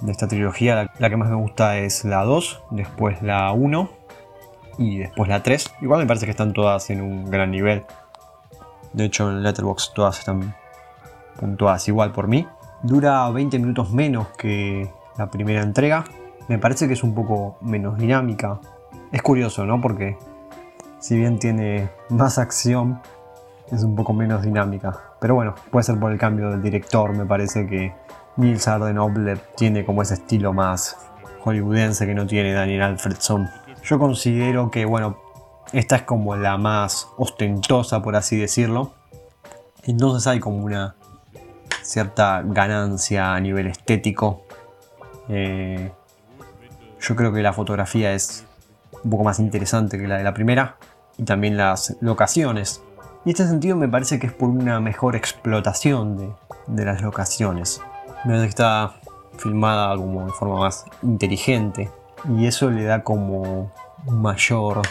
de 0.00 0.12
esta 0.12 0.28
trilogía. 0.28 0.76
La, 0.76 0.92
la 0.98 1.10
que 1.10 1.16
más 1.16 1.28
me 1.28 1.36
gusta 1.36 1.78
es 1.78 2.04
la 2.04 2.22
2, 2.22 2.62
después 2.70 3.20
la 3.22 3.50
1 3.52 4.01
y 4.78 4.98
después 4.98 5.28
la 5.28 5.42
3. 5.42 5.74
Igual 5.82 6.00
me 6.00 6.06
parece 6.06 6.26
que 6.26 6.30
están 6.30 6.52
todas 6.52 6.90
en 6.90 7.00
un 7.00 7.30
gran 7.30 7.50
nivel. 7.50 7.84
De 8.92 9.04
hecho, 9.04 9.30
en 9.30 9.42
Letterboxd 9.42 9.92
todas 9.94 10.18
están 10.18 10.54
puntuadas 11.38 11.86
igual 11.88 12.12
por 12.12 12.28
mí. 12.28 12.46
Dura 12.82 13.28
20 13.30 13.58
minutos 13.58 13.90
menos 13.92 14.28
que 14.36 14.90
la 15.16 15.30
primera 15.30 15.62
entrega. 15.62 16.04
me 16.48 16.58
parece 16.58 16.86
que 16.86 16.94
es 16.94 17.02
un 17.02 17.14
poco 17.14 17.56
menos 17.60 17.98
dinámica. 17.98 18.60
Es 19.12 19.22
curioso, 19.22 19.64
¿no? 19.64 19.80
Porque 19.80 20.16
si 20.98 21.16
bien 21.16 21.38
tiene 21.38 21.88
más 22.08 22.38
acción, 22.38 23.00
es 23.70 23.82
un 23.84 23.94
poco 23.94 24.12
menos 24.12 24.42
dinámica. 24.42 24.98
Pero 25.20 25.34
bueno, 25.34 25.54
puede 25.70 25.84
ser 25.84 25.98
por 25.98 26.12
el 26.12 26.18
cambio 26.18 26.50
del 26.50 26.62
director, 26.62 27.16
me 27.16 27.24
parece 27.24 27.66
que 27.66 27.94
Nils 28.36 28.66
Arden 28.66 28.98
Obler 28.98 29.38
tiene 29.56 29.84
como 29.84 30.02
ese 30.02 30.14
estilo 30.14 30.52
más 30.52 30.96
hollywoodense 31.40 32.06
que 32.06 32.14
no 32.14 32.26
tiene 32.26 32.52
Daniel 32.52 32.82
Alfredson. 32.82 33.48
Yo 33.84 33.98
considero 33.98 34.70
que, 34.70 34.84
bueno, 34.84 35.18
esta 35.72 35.96
es 35.96 36.02
como 36.02 36.36
la 36.36 36.56
más 36.56 37.08
ostentosa, 37.16 38.02
por 38.02 38.16
así 38.16 38.36
decirlo. 38.36 38.92
Entonces 39.84 40.26
hay 40.26 40.38
como 40.38 40.58
una 40.58 40.94
cierta 41.82 42.42
ganancia 42.44 43.34
a 43.34 43.40
nivel 43.40 43.66
estético. 43.66 44.42
Eh, 45.28 45.90
yo 47.00 47.16
creo 47.16 47.32
que 47.32 47.42
la 47.42 47.52
fotografía 47.52 48.12
es 48.12 48.44
un 49.02 49.10
poco 49.10 49.24
más 49.24 49.40
interesante 49.40 49.98
que 49.98 50.06
la 50.06 50.18
de 50.18 50.24
la 50.24 50.34
primera. 50.34 50.76
Y 51.18 51.24
también 51.24 51.56
las 51.56 51.96
locaciones. 52.00 52.82
Y 53.24 53.30
en 53.30 53.30
este 53.30 53.46
sentido 53.46 53.76
me 53.76 53.88
parece 53.88 54.18
que 54.18 54.28
es 54.28 54.32
por 54.32 54.48
una 54.48 54.80
mejor 54.80 55.16
explotación 55.16 56.16
de, 56.16 56.30
de 56.66 56.84
las 56.84 57.02
locaciones. 57.02 57.80
Me 58.24 58.30
parece 58.30 58.44
que 58.44 58.50
está 58.50 58.94
filmada 59.38 59.96
como 59.96 60.26
de 60.26 60.32
forma 60.32 60.60
más 60.60 60.84
inteligente. 61.02 61.90
Y 62.28 62.46
eso 62.46 62.70
le 62.70 62.84
da 62.84 63.02
como 63.02 63.70
mayor 64.06 64.82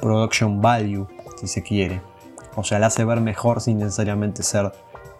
production 0.00 0.60
value, 0.60 1.06
si 1.38 1.46
se 1.46 1.62
quiere. 1.62 2.00
O 2.54 2.64
sea, 2.64 2.78
la 2.78 2.86
hace 2.86 3.04
ver 3.04 3.20
mejor 3.20 3.60
sin 3.60 3.78
necesariamente 3.78 4.42
ser 4.42 4.72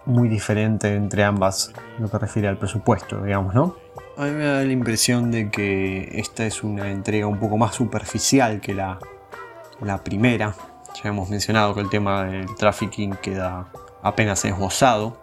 muy 0.05 0.27
diferente 0.27 0.95
entre 0.95 1.23
ambas, 1.23 1.71
lo 1.99 2.09
que 2.09 2.17
refiere 2.17 2.47
al 2.47 2.57
presupuesto, 2.57 3.23
digamos, 3.23 3.53
¿no? 3.53 3.75
A 4.17 4.25
mí 4.25 4.31
me 4.31 4.45
da 4.45 4.63
la 4.63 4.71
impresión 4.71 5.31
de 5.31 5.49
que 5.49 6.19
esta 6.19 6.45
es 6.45 6.63
una 6.63 6.89
entrega 6.89 7.27
un 7.27 7.39
poco 7.39 7.57
más 7.57 7.75
superficial 7.75 8.59
que 8.59 8.73
la, 8.73 8.99
la 9.81 10.03
primera. 10.03 10.55
Ya 11.01 11.09
hemos 11.09 11.29
mencionado 11.29 11.73
que 11.73 11.81
el 11.81 11.89
tema 11.89 12.25
del 12.25 12.53
trafficking 12.55 13.15
queda 13.21 13.67
apenas 14.01 14.43
esbozado. 14.43 15.17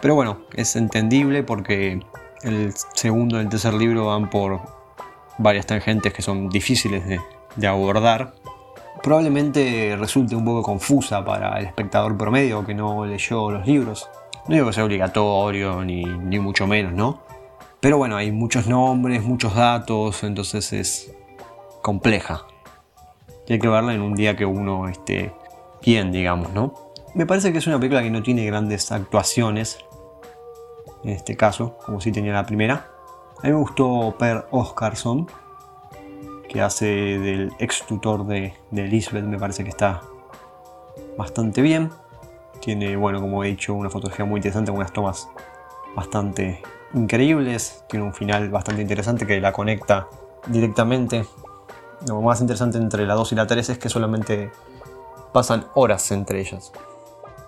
Pero 0.00 0.14
bueno, 0.14 0.38
es 0.54 0.76
entendible 0.76 1.42
porque 1.42 2.00
el 2.42 2.72
segundo 2.94 3.36
y 3.36 3.40
el 3.40 3.48
tercer 3.48 3.74
libro 3.74 4.06
van 4.06 4.30
por 4.30 4.77
varias 5.38 5.66
tangentes 5.66 6.12
que 6.12 6.22
son 6.22 6.48
difíciles 6.48 7.02
de, 7.06 7.66
abordar 7.66 8.34
probablemente 9.02 9.96
resulte 9.98 10.34
un 10.34 10.44
poco 10.44 10.62
confusa 10.62 11.24
para 11.24 11.58
el 11.58 11.66
espectador 11.66 12.16
promedio 12.16 12.66
que 12.66 12.74
no 12.74 13.06
leyó 13.06 13.50
los 13.50 13.66
libros. 13.66 14.08
No 14.48 14.54
digo 14.54 14.66
que 14.66 14.72
sea 14.72 14.84
obligatorio, 14.84 15.84
ni, 15.84 16.04
mucho 16.38 16.66
menos, 16.66 16.92
¿no? 16.92 17.22
Pero 17.80 17.96
bueno, 17.96 18.16
hay 18.16 18.32
muchos 18.32 18.66
nombres, 18.66 19.22
muchos 19.22 19.54
datos, 19.54 20.24
entonces 20.24 20.72
es 20.72 21.12
compleja. 21.80 22.44
Y 23.46 23.54
hay 23.54 23.58
que 23.58 23.68
verla 23.68 23.94
en 23.94 24.02
un 24.02 24.14
día 24.14 24.36
que 24.36 24.44
uno 24.44 24.88
esté 24.88 25.32
bien, 25.82 26.10
digamos, 26.10 26.52
¿no? 26.52 26.74
Me 27.14 27.24
parece 27.24 27.52
que 27.52 27.58
es 27.58 27.66
una 27.66 27.78
película 27.78 28.02
que 28.02 28.10
no 28.10 28.22
tiene 28.22 28.44
grandes 28.44 28.90
actuaciones, 28.90 29.78
en 31.04 31.10
este 31.10 31.36
caso, 31.36 31.78
como 31.84 32.00
si 32.00 32.10
tenía 32.10 32.32
la 32.32 32.44
primera. 32.44 32.97
A 33.38 33.46
mí 33.46 33.52
me 33.52 33.58
gustó 33.58 34.16
Per 34.18 34.46
Oscarson, 34.50 35.28
que 36.48 36.60
hace 36.60 36.86
del 36.86 37.52
ex 37.60 37.84
tutor 37.86 38.26
de, 38.26 38.54
de 38.72 38.82
Lisbeth, 38.88 39.24
me 39.24 39.38
parece 39.38 39.62
que 39.62 39.70
está 39.70 40.02
bastante 41.16 41.62
bien. 41.62 41.90
Tiene, 42.60 42.96
bueno, 42.96 43.20
como 43.20 43.44
he 43.44 43.48
dicho, 43.48 43.74
una 43.74 43.90
fotografía 43.90 44.24
muy 44.24 44.38
interesante, 44.38 44.72
unas 44.72 44.92
tomas 44.92 45.28
bastante 45.94 46.62
increíbles. 46.94 47.84
Tiene 47.88 48.06
un 48.06 48.14
final 48.14 48.48
bastante 48.50 48.82
interesante 48.82 49.26
que 49.26 49.40
la 49.40 49.52
conecta 49.52 50.08
directamente. 50.46 51.24
Lo 52.06 52.20
más 52.20 52.40
interesante 52.40 52.78
entre 52.78 53.06
la 53.06 53.14
2 53.14 53.32
y 53.32 53.34
la 53.34 53.46
3 53.46 53.70
es 53.70 53.78
que 53.78 53.88
solamente 53.88 54.50
pasan 55.32 55.66
horas 55.74 56.10
entre 56.10 56.40
ellas. 56.40 56.72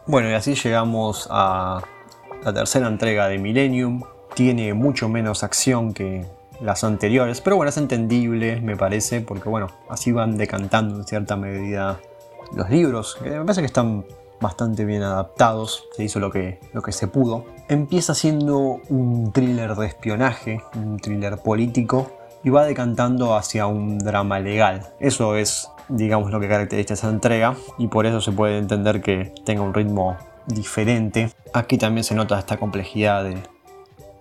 Bueno, 0.06 0.30
y 0.30 0.34
así 0.34 0.54
llegamos 0.54 1.28
a 1.30 1.82
la 2.44 2.52
tercera 2.52 2.88
entrega 2.88 3.28
de 3.28 3.38
Millennium. 3.38 4.02
Tiene 4.40 4.72
mucho 4.72 5.10
menos 5.10 5.44
acción 5.44 5.92
que, 5.92 6.24
las 6.62 6.82
anteriores, 6.82 7.42
pero 7.42 7.56
bueno, 7.56 7.68
es 7.68 7.76
entendible, 7.76 8.58
me 8.62 8.74
parece, 8.74 9.20
porque 9.20 9.50
bueno, 9.50 9.66
así 9.90 10.12
van 10.12 10.38
decantando 10.38 10.96
en 10.96 11.04
cierta 11.04 11.36
medida 11.36 12.00
los 12.54 12.70
libros, 12.70 13.18
que 13.22 13.28
me 13.28 13.40
parece 13.40 13.60
que 13.60 13.66
están 13.66 14.06
bastante 14.40 14.86
bien 14.86 15.02
adaptados, 15.02 15.84
se 15.94 16.04
hizo 16.04 16.20
lo 16.20 16.30
que, 16.30 16.58
lo 16.72 16.80
que 16.80 16.92
se 16.92 17.06
pudo. 17.06 17.44
Empieza 17.68 18.14
siendo 18.14 18.80
un 18.88 19.30
thriller 19.30 19.74
de 19.74 19.86
espionaje, 19.86 20.62
un 20.74 20.98
thriller 20.98 21.36
político, 21.36 22.10
y 22.42 22.48
va 22.48 22.64
decantando 22.64 23.36
hacia 23.36 23.66
un 23.66 23.98
drama 23.98 24.40
legal. 24.40 24.88
Eso 25.00 25.36
es, 25.36 25.68
digamos, 25.90 26.30
lo 26.30 26.40
que 26.40 26.48
caracteriza 26.48 26.94
esa 26.94 27.10
entrega, 27.10 27.56
y 27.76 27.88
por 27.88 28.06
eso 28.06 28.22
se 28.22 28.32
puede 28.32 28.56
entender 28.56 29.02
que 29.02 29.34
tenga 29.44 29.60
un 29.60 29.74
ritmo 29.74 30.16
diferente. 30.46 31.30
Aquí 31.52 31.76
también 31.76 32.04
se 32.04 32.14
nota 32.14 32.38
esta 32.38 32.56
complejidad 32.56 33.24
de, 33.24 33.36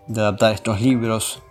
de 0.09 0.19
adaptar 0.19 0.53
estos 0.53 0.81
libros 0.81 1.41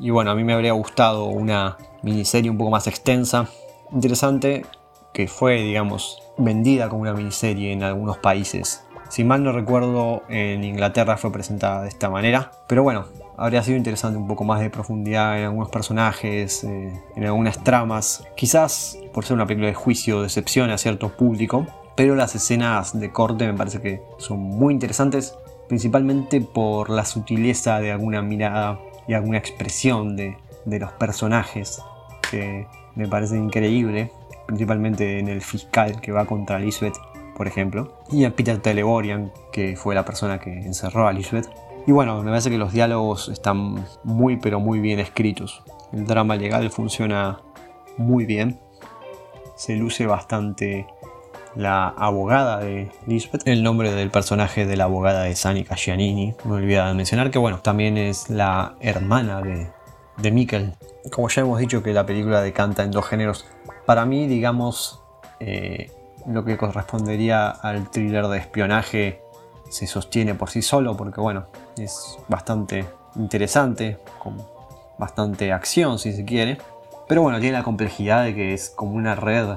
y 0.00 0.08
bueno, 0.08 0.30
a 0.30 0.34
mí 0.34 0.44
me 0.44 0.54
habría 0.54 0.72
gustado 0.72 1.26
una 1.26 1.76
miniserie 2.02 2.50
un 2.50 2.56
poco 2.56 2.70
más 2.70 2.86
extensa, 2.86 3.48
interesante, 3.92 4.64
que 5.12 5.28
fue, 5.28 5.60
digamos, 5.60 6.22
vendida 6.38 6.88
como 6.88 7.02
una 7.02 7.12
miniserie 7.12 7.72
en 7.72 7.82
algunos 7.82 8.16
países. 8.16 8.82
Si 9.10 9.24
mal 9.24 9.44
no 9.44 9.52
recuerdo, 9.52 10.22
en 10.28 10.64
Inglaterra 10.64 11.18
fue 11.18 11.30
presentada 11.30 11.82
de 11.82 11.88
esta 11.88 12.08
manera. 12.08 12.50
Pero 12.66 12.82
bueno, 12.82 13.06
habría 13.36 13.62
sido 13.62 13.76
interesante 13.76 14.16
un 14.16 14.26
poco 14.26 14.44
más 14.44 14.60
de 14.60 14.70
profundidad 14.70 15.38
en 15.38 15.46
algunos 15.46 15.68
personajes, 15.68 16.64
eh, 16.64 16.98
en 17.16 17.24
algunas 17.24 17.62
tramas. 17.62 18.24
Quizás 18.36 18.96
por 19.12 19.26
ser 19.26 19.34
una 19.34 19.46
película 19.46 19.68
de 19.68 19.74
juicio 19.74 20.22
decepcione 20.22 20.72
a 20.72 20.78
cierto 20.78 21.10
público, 21.10 21.66
pero 21.94 22.14
las 22.14 22.34
escenas 22.34 22.98
de 22.98 23.12
corte 23.12 23.46
me 23.46 23.54
parece 23.54 23.82
que 23.82 24.00
son 24.18 24.38
muy 24.38 24.72
interesantes, 24.72 25.34
principalmente 25.70 26.40
por 26.40 26.90
la 26.90 27.04
sutileza 27.04 27.78
de 27.78 27.92
alguna 27.92 28.22
mirada 28.22 28.80
y 29.06 29.14
alguna 29.14 29.38
expresión 29.38 30.16
de, 30.16 30.36
los 30.66 30.90
personajes 30.94 31.80
que 32.28 32.66
me 32.96 33.06
parece 33.06 33.36
increíble, 33.36 34.10
principalmente 34.48 35.20
en 35.20 35.28
el 35.28 35.42
fiscal 35.42 36.00
que 36.00 36.10
va 36.10 36.26
contra 36.26 36.58
Lisbeth, 36.58 36.96
por 37.36 37.46
ejemplo, 37.46 38.00
y 38.10 38.24
a 38.24 38.34
Peter 38.34 38.58
Teleborian, 38.58 39.30
que 39.52 39.76
fue 39.76 39.94
la 39.94 40.04
persona 40.04 40.40
que 40.40 40.50
encerró 40.50 41.06
a 41.06 41.12
Lisbeth. 41.12 41.48
Y 41.86 41.92
bueno, 41.92 42.20
me 42.20 42.30
parece 42.30 42.50
que 42.50 42.58
los 42.58 42.72
diálogos 42.72 43.28
están 43.28 43.86
muy 44.02 44.38
pero 44.38 44.58
muy 44.58 44.80
bien 44.80 44.98
escritos. 44.98 45.62
El 45.92 46.04
drama 46.04 46.34
legal 46.34 46.68
funciona 46.72 47.42
muy 47.96 48.26
bien. 48.26 48.58
Se 49.54 49.76
luce 49.76 50.04
bastante 50.06 50.88
la 51.54 51.88
abogada 51.88 52.58
de 52.58 52.90
Lisbeth, 53.06 53.42
el 53.46 53.62
nombre 53.62 53.92
del 53.92 54.10
personaje 54.10 54.66
de 54.66 54.76
la 54.76 54.84
abogada 54.84 55.24
de 55.24 55.34
Sanika 55.34 55.74
Giannini. 55.74 56.34
Me 56.44 56.54
olvidaba 56.54 56.88
de 56.88 56.94
mencionar 56.94 57.30
que, 57.30 57.38
bueno, 57.38 57.58
también 57.60 57.96
es 57.98 58.30
la 58.30 58.74
hermana 58.80 59.42
de, 59.42 59.70
de 60.18 60.30
Mikkel. 60.30 60.74
Como 61.10 61.28
ya 61.28 61.42
hemos 61.42 61.58
dicho 61.58 61.82
que 61.82 61.92
la 61.92 62.06
película 62.06 62.40
decanta 62.40 62.82
en 62.82 62.90
dos 62.90 63.06
géneros, 63.06 63.46
para 63.86 64.04
mí, 64.04 64.26
digamos, 64.26 65.02
eh, 65.40 65.90
lo 66.26 66.44
que 66.44 66.56
correspondería 66.56 67.48
al 67.48 67.90
thriller 67.90 68.28
de 68.28 68.38
espionaje 68.38 69.22
se 69.68 69.86
sostiene 69.86 70.34
por 70.34 70.50
sí 70.50 70.62
solo, 70.62 70.96
porque, 70.96 71.20
bueno, 71.20 71.46
es 71.78 72.18
bastante 72.28 72.86
interesante, 73.16 73.98
con 74.18 74.36
bastante 74.98 75.52
acción, 75.52 75.98
si 75.98 76.12
se 76.12 76.24
quiere. 76.24 76.58
Pero 77.08 77.22
bueno, 77.22 77.40
tiene 77.40 77.58
la 77.58 77.64
complejidad 77.64 78.24
de 78.24 78.34
que 78.34 78.54
es 78.54 78.70
como 78.70 78.92
una 78.92 79.16
red 79.16 79.48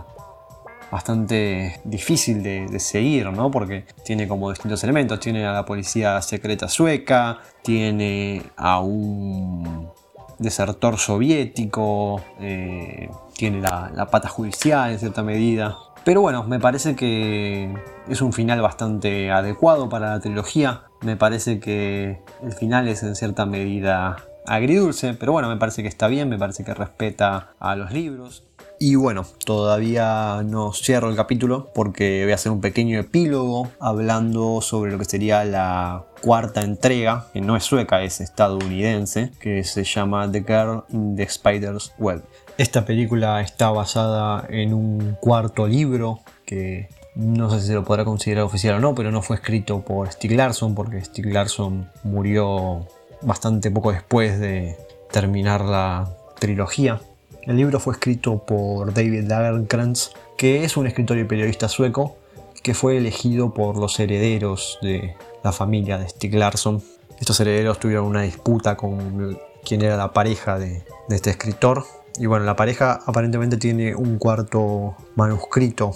bastante 0.94 1.82
difícil 1.86 2.44
de, 2.44 2.80
seguir, 2.80 3.32
¿no? 3.32 3.50
Porque 3.50 3.86
tiene 4.06 4.28
como 4.28 4.52
distintos 4.52 4.84
elementos. 4.84 5.20
Tiene 5.20 5.44
a 5.44 5.52
la 5.52 5.66
policía 5.66 6.22
secreta 6.22 6.68
sueca, 6.68 7.40
tiene 7.64 8.44
a 8.56 8.80
un 8.80 9.90
desertor 10.38 11.00
soviético, 11.00 12.22
eh, 12.40 13.10
tiene 13.36 13.62
la, 13.62 13.92
la 13.96 14.06
pata 14.06 14.30
judicial 14.30 14.92
en 14.92 15.00
cierta 15.00 15.24
medida. 15.24 15.76
Pero 16.06 16.22
bueno, 16.22 16.44
me 16.44 16.60
parece 16.60 16.96
que 16.96 17.74
es 18.08 18.22
un 18.22 18.32
final 18.32 18.62
bastante 18.62 19.32
adecuado 19.32 19.90
para 19.90 20.12
la 20.12 20.20
trilogía. 20.20 20.84
Me 21.02 21.16
parece 21.16 21.60
que 21.60 22.22
el 22.44 22.54
final 22.54 22.88
es 22.88 23.02
en 23.02 23.16
cierta 23.16 23.48
medida 23.48 24.18
agridulce, 24.46 25.14
pero 25.14 25.32
bueno, 25.32 25.50
me 25.50 25.58
parece 25.58 25.82
que 25.82 25.88
está 25.88 26.08
bien, 26.08 26.30
me 26.30 26.38
parece 26.38 26.64
que 26.64 26.74
respeta 26.74 27.54
a 27.60 27.76
los 27.76 27.92
libros. 27.92 28.44
Y 28.86 28.96
bueno, 28.96 29.26
todavía 29.46 30.42
no 30.44 30.74
cierro 30.74 31.10
el 31.10 31.16
capítulo 31.16 31.72
porque 31.74 32.24
voy 32.24 32.34
a 32.34 32.36
hacer 32.36 32.52
un 32.52 32.60
pequeño 32.60 33.00
epílogo 33.00 33.72
hablando 33.80 34.60
sobre 34.60 34.92
lo 34.92 34.98
que 34.98 35.06
sería 35.06 35.46
la 35.46 36.04
cuarta 36.22 36.60
entrega, 36.64 37.28
que 37.32 37.40
no 37.40 37.56
es 37.56 37.64
sueca, 37.64 38.04
es 38.04 38.20
estadounidense, 38.20 39.32
que 39.40 39.64
se 39.64 39.86
llama 39.86 40.30
The 40.30 40.42
Girl 40.42 40.84
in 40.90 41.16
the 41.16 41.24
Spider's 41.24 41.94
Web. 41.98 42.26
Esta 42.58 42.84
película 42.84 43.40
está 43.40 43.70
basada 43.70 44.46
en 44.50 44.74
un 44.74 45.16
cuarto 45.22 45.66
libro 45.66 46.20
que 46.46 46.90
no 47.16 47.50
sé 47.52 47.62
si 47.62 47.68
se 47.68 47.76
lo 47.76 47.86
podrá 47.86 48.04
considerar 48.04 48.44
oficial 48.44 48.76
o 48.76 48.80
no, 48.82 48.96
pero 48.96 49.12
no 49.12 49.22
fue 49.22 49.38
escrito 49.38 49.80
por 49.80 50.12
Stieg 50.12 50.36
Larsson 50.36 50.76
porque 50.76 51.00
Stieg 51.06 51.32
Larsson 51.32 51.90
murió 52.04 52.86
bastante 53.22 53.72
poco 53.72 53.94
después 53.94 54.42
de 54.42 54.76
terminar 55.10 55.62
la 55.62 56.10
trilogía. 56.38 57.00
El 57.46 57.58
libro 57.58 57.80
fue 57.82 57.94
escrito 57.94 58.38
por 58.38 58.94
David 58.94 59.28
Lagerkrantz, 59.28 60.12
que 60.38 60.64
es 60.64 60.78
un 60.78 60.88
escritor 60.88 61.18
y 61.18 61.26
periodista 61.26 61.68
sueco 61.68 62.16
que 62.64 62.74
fue 62.74 62.96
elegido 62.98 63.54
por 63.54 63.78
los 63.78 64.00
herederos 64.00 64.80
de 64.82 65.18
la 65.44 65.52
familia 65.52 65.98
de 65.98 66.08
Stieg 66.08 66.36
Larsson. 66.36 66.82
Estos 67.20 67.38
herederos 67.42 67.80
tuvieron 67.80 68.06
una 68.06 68.22
disputa 68.22 68.78
con 68.78 69.38
quien 69.66 69.82
era 69.82 69.98
la 69.98 70.14
pareja 70.14 70.58
de, 70.58 70.84
este 71.10 71.32
escritor. 71.32 71.84
Y 72.18 72.28
bueno, 72.28 72.46
la 72.46 72.56
pareja 72.56 73.02
aparentemente 73.06 73.58
tiene 73.58 73.94
un 73.94 74.18
cuarto 74.18 74.96
manuscrito 75.16 75.92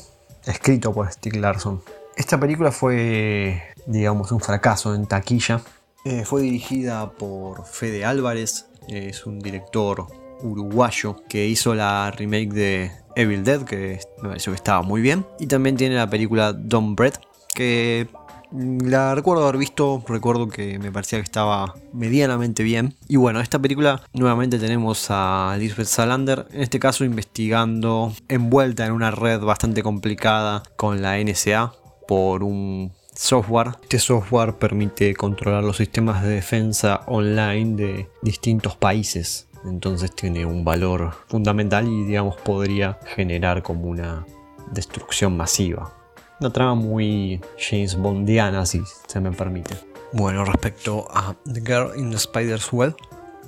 escrito 0.46 0.94
por 0.94 1.10
Stieg 1.10 1.38
Larsson. 1.38 1.82
Esta 2.18 2.38
película 2.38 2.74
fue, 2.74 3.63
digamos, 3.86 4.34
un 4.34 4.42
fracaso 4.42 4.94
en 4.94 5.06
taquilla. 5.06 5.62
Eh, 6.04 6.25
fue 6.25 6.42
dirigida 6.42 7.12
por 7.12 7.66
Fede 7.66 8.04
Álvarez, 8.04 8.66
es 8.89 9.25
un 9.25 9.39
director 9.39 10.08
uruguayo 10.41 11.17
que 11.29 11.48
hizo 11.48 11.75
la 11.75 12.12
remake 12.12 12.53
de 12.53 12.91
Evil 13.15 13.44
Dead, 13.44 13.63
que 13.63 14.00
me 14.22 14.29
pareció 14.29 14.51
que 14.51 14.58
estaba 14.58 14.82
muy 14.82 15.01
bien. 15.01 15.25
Y 15.39 15.48
también 15.48 15.77
tiene 15.77 15.96
la 15.96 16.10
película 16.10 16.53
Don't 16.53 16.98
Bread, 16.98 17.13
que 17.53 18.08
la 18.51 19.13
recuerdo 19.13 19.44
haber 19.44 19.58
visto, 19.58 20.03
recuerdo 20.08 20.48
que 20.48 20.79
me 20.79 20.91
parecía 20.91 21.20
que 21.20 21.24
estaba 21.24 21.75
medianamente 21.94 22.63
bien. 22.63 22.96
Y 23.08 23.17
bueno, 23.17 23.41
esta 23.41 23.60
película 23.60 24.01
nuevamente 24.13 24.60
tenemos 24.60 25.08
a 25.10 25.56
Lisbeth 25.60 25.88
Salander, 25.88 26.48
en 26.51 26.62
este 26.62 26.79
caso 26.79 27.03
investigando, 27.03 28.13
envuelta 28.27 28.86
en 28.86 28.94
una 28.94 29.12
red 29.12 29.41
bastante 29.41 29.84
complicada 29.84 30.63
con 30.75 31.01
la 31.01 31.17
NSA 31.17 31.74
por 32.08 32.44
un 32.44 32.94
software. 33.13 33.72
Este 33.82 34.00
software 34.00 34.53
permite 34.53 35.13
controlar 35.15 35.63
los 35.63 35.77
sistemas 35.77 36.24
de 36.24 36.29
defensa 36.29 37.01
online 37.08 37.75
de 37.75 38.10
distintos 38.22 38.75
países. 38.77 39.47
Entonces 39.68 40.16
tiene 40.16 40.46
un 40.46 40.64
valor 40.64 41.14
fundamental 41.28 41.88
y 41.88 42.06
digamos 42.06 42.38
podría 42.38 43.00
generar 43.16 43.62
como 43.64 43.86
una 43.88 44.26
destrucción 44.72 45.36
masiva. 45.36 45.94
Una 46.40 46.52
trama 46.52 46.76
muy 46.76 47.42
James 47.58 47.96
Bondiana 47.96 48.66
si 48.66 48.82
se 49.08 49.20
me 49.20 49.32
permite. 49.32 49.76
Bueno, 50.14 50.46
respecto 50.46 51.08
a 51.12 51.36
The 51.52 51.62
Girl 51.62 51.92
in 51.98 52.12
the 52.12 52.18
Spider's 52.18 52.72
Web, 52.72 52.96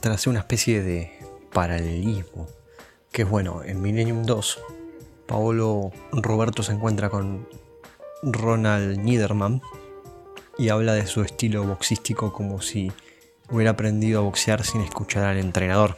trace 0.01 0.29
una 0.29 0.39
especie 0.39 0.81
de 0.83 1.11
paralelismo. 1.53 2.47
Que 3.11 3.23
es 3.23 3.29
bueno, 3.29 3.63
en 3.63 3.81
Millennium 3.81 4.23
2, 4.23 4.59
Paolo 5.25 5.91
Roberto 6.11 6.63
se 6.63 6.73
encuentra 6.73 7.09
con 7.09 7.47
Ronald 8.23 8.99
Niederman 8.99 9.61
y 10.57 10.69
habla 10.69 10.93
de 10.93 11.07
su 11.07 11.21
estilo 11.21 11.63
boxístico 11.63 12.33
como 12.33 12.61
si 12.61 12.91
hubiera 13.51 13.71
aprendido 13.71 14.19
a 14.19 14.23
boxear 14.23 14.63
sin 14.63 14.81
escuchar 14.81 15.23
al 15.23 15.37
entrenador. 15.37 15.97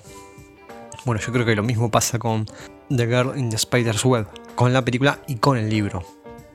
Bueno, 1.06 1.22
yo 1.22 1.32
creo 1.34 1.46
que 1.46 1.56
lo 1.56 1.64
mismo 1.64 1.90
pasa 1.90 2.20
con 2.20 2.46
The 2.90 3.08
Girl 3.08 3.38
in 3.38 3.50
the 3.50 3.58
Spider's 3.58 4.06
Web, 4.06 4.28
con 4.56 4.74
la 4.74 4.84
película 4.84 5.20
y 5.28 5.36
con 5.36 5.58
el 5.58 5.70
libro. 5.70 6.04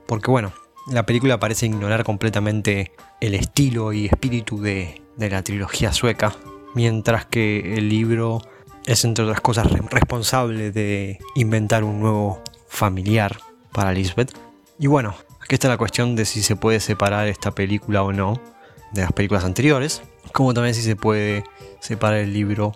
Porque 0.07 0.31
bueno, 0.31 0.53
la 0.89 1.05
película 1.05 1.41
parece 1.41 1.67
ignorar 1.67 2.05
completamente 2.05 2.93
el 3.21 3.35
estilo 3.35 3.93
y 3.93 4.07
espíritu 4.07 4.61
de, 4.61 5.03
de 5.17 5.31
la 5.31 5.43
trilogía 5.43 5.93
sueca, 5.93 6.35
mientras 6.75 7.27
que 7.27 7.75
el 7.75 7.89
libro 7.89 8.43
es 8.85 9.05
entre 9.05 9.25
otras 9.25 9.41
cosas 9.41 9.67
responsable 9.91 10.71
de 10.71 11.19
inventar 11.35 11.83
un 11.83 12.01
nuevo 12.01 12.43
familiar 12.69 13.39
para 13.73 13.93
Lisbeth. 13.93 14.33
Y 14.79 14.87
bueno, 14.87 15.17
Aquí 15.47 15.55
está 15.55 15.69
la 15.69 15.77
cuestión 15.77 16.17
de 16.17 16.25
si 16.25 16.43
se 16.43 16.57
puede 16.57 16.81
separar 16.81 17.29
esta 17.29 17.53
película 17.53 18.03
o 18.03 18.13
no 18.13 18.41
de 18.93 19.03
las 19.03 19.13
películas 19.13 19.45
anteriores, 19.45 20.03
como 20.37 20.53
también 20.53 20.75
si 20.75 20.83
se 20.83 20.97
puede 20.97 21.45
separar 21.81 22.19
el 22.19 22.35
libro 22.35 22.73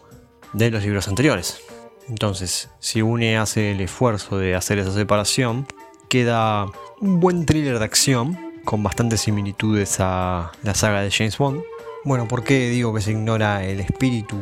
de 0.55 0.71
los 0.71 0.83
libros 0.83 1.09
anteriores. 1.09 1.61
Entonces, 2.09 2.71
si 2.78 3.02
UNE 3.02 3.37
hace 3.37 3.73
el 3.73 3.82
esfuerzo 3.82 4.39
de 4.39 4.54
hacer 4.54 4.78
esa 4.78 4.93
separación, 4.93 5.67
queda 6.08 6.65
un 7.02 7.21
buen 7.21 7.45
thriller 7.45 7.78
de 7.78 7.85
acción 7.85 8.39
con 8.65 8.82
bastantes 8.82 9.21
similitudes 9.21 9.99
a 10.00 10.52
la 10.63 10.75
saga 10.75 11.02
de 11.02 11.11
James 11.11 11.37
Bond. 11.37 11.63
Bueno, 12.02 12.26
¿por 12.26 12.45
qué 12.45 12.71
digo 12.71 12.95
que 12.95 13.02
se 13.02 13.11
ignora 13.11 13.63
el 13.63 13.80
espíritu 13.80 14.39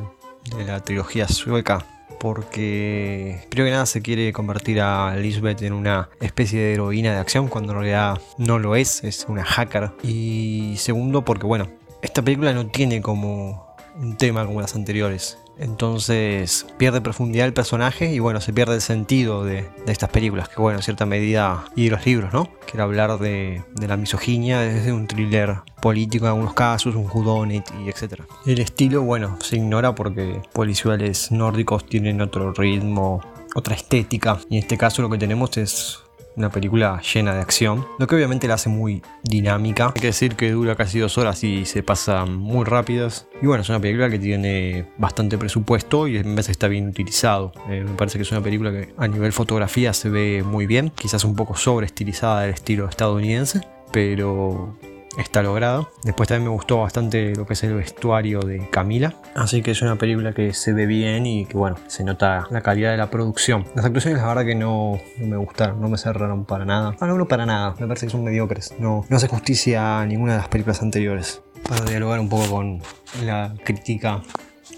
de 0.56 0.64
la 0.64 0.80
trilogía 0.80 1.26
sueca? 1.26 1.84
porque 2.20 3.46
primero 3.48 3.68
que 3.68 3.72
nada 3.72 3.86
se 3.86 4.02
quiere 4.02 4.32
convertir 4.32 4.80
a 4.80 5.14
Lisbeth 5.14 5.62
en 5.62 5.72
una 5.72 6.08
especie 6.20 6.58
de 6.60 6.74
heroína 6.74 7.12
de 7.12 7.18
acción 7.18 7.46
cuando 7.46 7.72
en 7.72 7.78
realidad 7.78 8.20
no 8.38 8.58
lo 8.58 8.74
es, 8.74 9.04
es 9.04 9.26
una 9.28 9.44
hacker. 9.44 9.92
Y 10.02 10.74
segundo 10.78 11.24
porque 11.24 11.46
bueno, 11.46 11.68
esta 12.02 12.22
película 12.22 12.52
no 12.52 12.66
tiene 12.66 13.00
como 13.02 13.66
un 14.00 14.16
tema 14.16 14.46
como 14.46 14.60
las 14.60 14.74
anteriores. 14.74 15.38
Entonces 15.58 16.66
pierde 16.76 17.00
profundidad 17.00 17.46
el 17.46 17.52
personaje 17.52 18.12
y 18.12 18.20
bueno, 18.20 18.40
se 18.40 18.52
pierde 18.52 18.76
el 18.76 18.80
sentido 18.80 19.44
de, 19.44 19.68
estas 19.88 20.08
películas, 20.08 20.48
que 20.48 20.60
bueno, 20.60 20.78
en 20.78 20.84
cierta 20.84 21.04
medida, 21.04 21.64
y 21.74 21.86
de 21.86 21.90
los 21.90 22.06
libros, 22.06 22.32
¿no? 22.32 22.48
Quiero 22.64 22.84
hablar 22.84 23.18
de, 23.18 23.64
la 23.80 23.96
misoginia 23.96 24.60
desde 24.60 24.92
un 24.92 25.08
thriller 25.08 25.56
político 25.82 26.26
en 26.26 26.30
algunos 26.30 26.54
casos, 26.54 26.94
un 26.94 27.10
whodunit 27.10 27.64
y 27.84 27.88
etc. 27.88 28.22
El 28.46 28.60
estilo, 28.60 29.02
bueno, 29.02 29.36
se 29.40 29.56
ignora 29.56 29.96
porque 29.96 30.40
policiales 30.52 31.32
nórdicos 31.32 31.86
tienen 31.86 32.20
otro 32.20 32.52
ritmo, 32.52 33.20
otra 33.56 33.74
estética, 33.74 34.38
y 34.48 34.58
en 34.58 34.62
este 34.62 34.78
caso 34.78 35.02
lo 35.02 35.10
que 35.10 35.18
tenemos 35.18 35.56
es 35.56 35.98
una 36.38 36.50
película 36.50 37.00
llena 37.02 37.34
de 37.34 37.40
acción, 37.40 37.86
lo 37.98 38.06
que 38.06 38.14
obviamente 38.14 38.48
la 38.48 38.54
hace 38.54 38.68
muy 38.68 39.02
dinámica. 39.22 39.92
Hay 39.94 40.00
que 40.00 40.06
decir 40.08 40.36
que 40.36 40.50
dura 40.52 40.76
casi 40.76 40.98
dos 40.98 41.18
horas 41.18 41.42
y 41.44 41.64
se 41.64 41.82
pasan 41.82 42.36
muy 42.36 42.64
rápidas. 42.64 43.28
Y 43.42 43.46
bueno, 43.46 43.62
es 43.62 43.68
una 43.68 43.80
película 43.80 44.08
que 44.08 44.18
tiene 44.18 44.86
bastante 44.96 45.36
presupuesto 45.36 46.08
y 46.08 46.16
en 46.16 46.34
vez 46.34 46.48
está 46.48 46.68
bien 46.68 46.88
utilizado. 46.88 47.52
Eh, 47.68 47.84
me 47.86 47.94
parece 47.94 48.18
que 48.18 48.22
es 48.22 48.32
una 48.32 48.42
película 48.42 48.70
que 48.70 48.94
a 48.96 49.08
nivel 49.08 49.32
fotografía 49.32 49.92
se 49.92 50.08
ve 50.08 50.42
muy 50.44 50.66
bien, 50.66 50.90
quizás 50.90 51.24
un 51.24 51.34
poco 51.34 51.56
sobreestilizada 51.56 52.42
del 52.42 52.54
estilo 52.54 52.88
estadounidense, 52.88 53.60
pero 53.92 54.76
está 55.18 55.42
logrado. 55.42 55.90
Después 56.04 56.28
también 56.28 56.44
me 56.44 56.54
gustó 56.54 56.78
bastante 56.78 57.34
lo 57.34 57.46
que 57.46 57.52
es 57.52 57.64
el 57.64 57.74
vestuario 57.74 58.40
de 58.40 58.70
Camila. 58.70 59.16
Así 59.34 59.62
que 59.62 59.72
es 59.72 59.82
una 59.82 59.96
película 59.96 60.32
que 60.32 60.54
se 60.54 60.72
ve 60.72 60.86
bien 60.86 61.26
y 61.26 61.44
que 61.44 61.56
bueno, 61.56 61.76
se 61.88 62.04
nota 62.04 62.46
la 62.50 62.62
calidad 62.62 62.92
de 62.92 62.96
la 62.96 63.10
producción. 63.10 63.66
Las 63.74 63.84
actuaciones 63.84 64.20
la 64.20 64.28
verdad 64.28 64.44
que 64.44 64.54
no, 64.54 65.00
me 65.18 65.36
gustaron, 65.36 65.80
no 65.80 65.88
me 65.88 65.98
cerraron 65.98 66.44
para 66.44 66.64
nada. 66.64 66.96
Ah, 67.00 67.06
no, 67.06 67.18
no 67.18 67.26
para 67.26 67.44
nada, 67.44 67.74
me 67.78 67.86
parece 67.86 68.06
que 68.06 68.10
son 68.10 68.24
mediocres. 68.24 68.74
No, 68.78 69.04
no 69.08 69.16
hace 69.16 69.28
justicia 69.28 70.00
a 70.00 70.06
ninguna 70.06 70.32
de 70.32 70.38
las 70.38 70.48
películas 70.48 70.80
anteriores. 70.82 71.42
Para 71.68 71.84
dialogar 71.84 72.20
un 72.20 72.28
poco 72.28 72.48
con 72.48 72.80
la 73.24 73.54
crítica, 73.64 74.22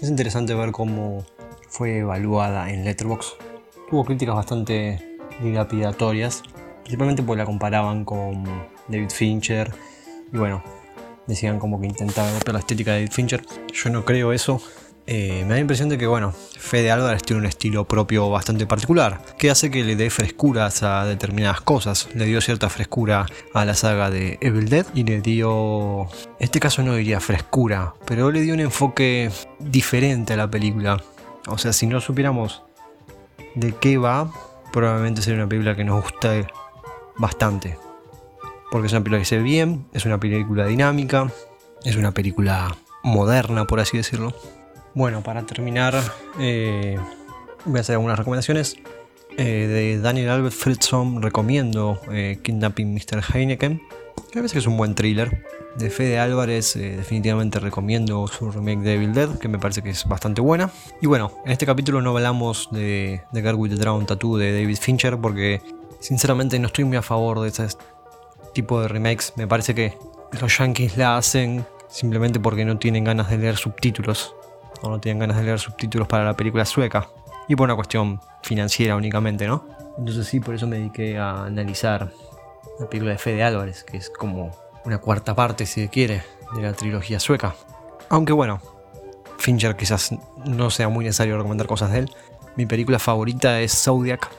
es 0.01 0.09
interesante 0.09 0.55
ver 0.55 0.71
cómo 0.71 1.23
fue 1.69 1.99
evaluada 1.99 2.71
en 2.71 2.83
Letterboxd. 2.83 3.33
Tuvo 3.89 4.03
críticas 4.03 4.35
bastante 4.35 5.19
dilapidatorias, 5.43 6.41
principalmente 6.81 7.21
porque 7.21 7.39
la 7.39 7.45
comparaban 7.45 8.03
con 8.03 8.43
David 8.87 9.09
Fincher 9.11 9.71
y 10.33 10.37
bueno, 10.37 10.63
decían 11.27 11.59
como 11.59 11.79
que 11.79 11.87
intentaba 11.87 12.29
adoptar 12.29 12.53
la 12.53 12.59
estética 12.59 12.91
de 12.91 12.99
David 12.99 13.11
Fincher. 13.11 13.45
Yo 13.73 13.89
no 13.89 14.05
creo 14.05 14.33
eso. 14.33 14.61
Eh, 15.07 15.41
me 15.43 15.49
da 15.49 15.55
la 15.55 15.59
impresión 15.59 15.89
de 15.89 15.97
que, 15.97 16.05
bueno, 16.07 16.31
Fede 16.31 16.91
Álvarez 16.91 17.23
tiene 17.23 17.39
un 17.39 17.45
estilo 17.45 17.85
propio 17.85 18.29
bastante 18.29 18.67
particular, 18.67 19.19
que 19.37 19.49
hace 19.49 19.71
que 19.71 19.83
le 19.83 19.95
dé 19.95 20.09
frescuras 20.09 20.83
a 20.83 21.05
determinadas 21.05 21.61
cosas. 21.61 22.07
Le 22.13 22.25
dio 22.25 22.39
cierta 22.39 22.69
frescura 22.69 23.25
a 23.53 23.65
la 23.65 23.73
saga 23.73 24.09
de 24.09 24.37
Evil 24.41 24.69
Dead 24.69 24.85
y 24.93 25.03
le 25.03 25.21
dio, 25.21 26.03
en 26.03 26.07
este 26.39 26.59
caso 26.59 26.83
no 26.83 26.95
diría 26.95 27.19
frescura, 27.19 27.95
pero 28.05 28.31
le 28.31 28.41
dio 28.41 28.53
un 28.53 28.59
enfoque 28.59 29.31
diferente 29.59 30.33
a 30.33 30.37
la 30.37 30.49
película. 30.49 31.01
O 31.47 31.57
sea, 31.57 31.73
si 31.73 31.87
no 31.87 31.99
supiéramos 31.99 32.63
de 33.55 33.73
qué 33.73 33.97
va, 33.97 34.31
probablemente 34.71 35.21
sería 35.21 35.39
una 35.39 35.49
película 35.49 35.75
que 35.75 35.83
nos 35.83 36.03
guste 36.03 36.47
bastante 37.17 37.77
porque 38.71 38.87
es 38.87 38.93
una 38.93 39.01
película 39.01 39.19
que 39.19 39.25
se 39.25 39.37
ve 39.37 39.43
bien, 39.43 39.85
es 39.93 40.05
una 40.05 40.19
película 40.19 40.65
dinámica, 40.65 41.31
es 41.83 41.97
una 41.97 42.13
película 42.13 42.75
moderna, 43.03 43.67
por 43.67 43.81
así 43.81 43.97
decirlo. 43.97 44.33
Bueno, 44.95 45.21
para 45.21 45.45
terminar, 45.45 45.93
eh, 46.39 46.97
voy 47.65 47.77
a 47.77 47.81
hacer 47.81 47.95
algunas 47.95 48.17
recomendaciones. 48.17 48.77
Eh, 49.37 49.67
de 49.67 49.99
Daniel 49.99 50.29
Albert 50.29 50.53
Fritzson 50.53 51.21
recomiendo 51.21 52.01
eh, 52.11 52.39
Kidnapping 52.43 52.93
Mr. 52.93 53.23
Heineken, 53.33 53.81
que 54.31 54.39
a 54.39 54.41
veces 54.41 54.59
es 54.59 54.67
un 54.67 54.77
buen 54.77 54.95
thriller. 54.95 55.45
De 55.77 55.89
Fede 55.89 56.19
Álvarez 56.19 56.73
definitivamente 56.73 57.61
recomiendo 57.61 58.27
su 58.27 58.51
remake 58.51 58.79
de 58.79 58.95
Evil 58.95 59.13
Dead, 59.13 59.37
que 59.37 59.47
me 59.47 59.57
parece 59.57 59.81
que 59.81 59.89
es 59.89 60.05
bastante 60.05 60.41
buena. 60.41 60.69
Y 61.01 61.07
bueno, 61.07 61.31
en 61.45 61.53
este 61.53 61.65
capítulo 61.65 62.01
no 62.01 62.09
hablamos 62.09 62.67
de, 62.71 63.21
de 63.31 63.41
Girl 63.41 63.55
with 63.55 63.69
the 63.69 63.77
Dragon 63.77 64.05
Tattoo 64.05 64.37
de 64.37 64.51
David 64.51 64.77
Fincher, 64.77 65.17
porque 65.17 65.61
sinceramente 66.01 66.59
no 66.59 66.67
estoy 66.67 66.83
muy 66.83 66.97
a 66.97 67.01
favor 67.01 67.39
de 67.39 67.47
esa 67.47 67.67
tipo 68.53 68.81
de 68.81 68.87
remakes. 68.87 69.33
Me 69.35 69.47
parece 69.47 69.75
que 69.75 69.97
los 70.39 70.57
yankees 70.57 70.97
la 70.97 71.17
hacen 71.17 71.65
simplemente 71.87 72.39
porque 72.39 72.65
no 72.65 72.77
tienen 72.77 73.03
ganas 73.03 73.29
de 73.29 73.37
leer 73.37 73.57
subtítulos. 73.57 74.35
O 74.81 74.89
no 74.89 74.99
tienen 74.99 75.19
ganas 75.19 75.37
de 75.37 75.43
leer 75.43 75.59
subtítulos 75.59 76.07
para 76.07 76.23
la 76.25 76.35
película 76.35 76.65
sueca. 76.65 77.09
Y 77.47 77.55
por 77.55 77.65
una 77.65 77.75
cuestión 77.75 78.19
financiera 78.43 78.95
únicamente, 78.95 79.47
¿no? 79.47 79.65
Entonces 79.97 80.27
sí, 80.27 80.39
por 80.39 80.55
eso 80.55 80.67
me 80.67 80.77
dediqué 80.77 81.17
a 81.17 81.45
analizar 81.45 82.11
la 82.79 82.89
película 82.89 83.11
de 83.11 83.17
Fede 83.17 83.43
Álvarez, 83.43 83.83
que 83.83 83.97
es 83.97 84.09
como 84.09 84.51
una 84.85 84.97
cuarta 84.99 85.35
parte, 85.35 85.65
si 85.65 85.81
se 85.81 85.89
quiere, 85.89 86.23
de 86.55 86.61
la 86.61 86.73
trilogía 86.73 87.19
sueca. 87.19 87.55
Aunque 88.09 88.33
bueno, 88.33 88.61
Fincher 89.37 89.75
quizás 89.75 90.15
no 90.45 90.69
sea 90.69 90.89
muy 90.89 91.05
necesario 91.05 91.37
recomendar 91.37 91.67
cosas 91.67 91.91
de 91.91 91.99
él. 91.99 92.11
Mi 92.55 92.65
película 92.65 92.99
favorita 92.99 93.59
es 93.59 93.73
Zodiac. 93.73 94.29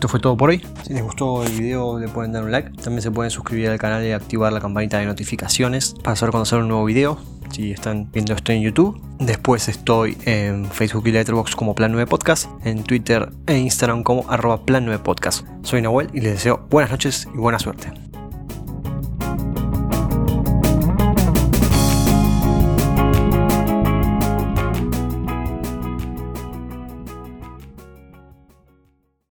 Esto 0.00 0.08
fue 0.08 0.20
todo 0.20 0.34
por 0.34 0.48
hoy. 0.48 0.62
Si 0.82 0.94
les 0.94 1.02
gustó 1.02 1.44
el 1.44 1.52
video 1.52 1.98
le 1.98 2.08
pueden 2.08 2.32
dar 2.32 2.42
un 2.42 2.50
like. 2.50 2.70
También 2.82 3.02
se 3.02 3.10
pueden 3.10 3.30
suscribir 3.30 3.68
al 3.68 3.78
canal 3.78 4.02
y 4.02 4.12
activar 4.12 4.50
la 4.50 4.58
campanita 4.58 4.98
de 4.98 5.04
notificaciones 5.04 5.94
para 6.02 6.16
saber 6.16 6.30
cuando 6.30 6.46
sale 6.46 6.62
un 6.62 6.68
nuevo 6.68 6.86
video. 6.86 7.18
Si 7.50 7.72
están 7.72 8.10
viendo 8.10 8.32
esto 8.32 8.50
en 8.50 8.62
YouTube. 8.62 8.98
Después 9.18 9.68
estoy 9.68 10.16
en 10.24 10.64
Facebook 10.64 11.06
y 11.06 11.12
Letterboxd 11.12 11.54
como 11.54 11.74
Plan 11.74 11.92
9 11.92 12.06
Podcast. 12.08 12.48
En 12.64 12.82
Twitter 12.82 13.30
e 13.46 13.58
Instagram 13.58 14.02
como 14.02 14.24
arroba 14.30 14.64
Plan 14.64 14.86
9 14.86 15.02
Podcast. 15.04 15.46
Soy 15.64 15.82
Nahuel 15.82 16.08
y 16.14 16.22
les 16.22 16.32
deseo 16.32 16.66
buenas 16.70 16.90
noches 16.90 17.28
y 17.34 17.36
buena 17.36 17.58
suerte. 17.58 18.09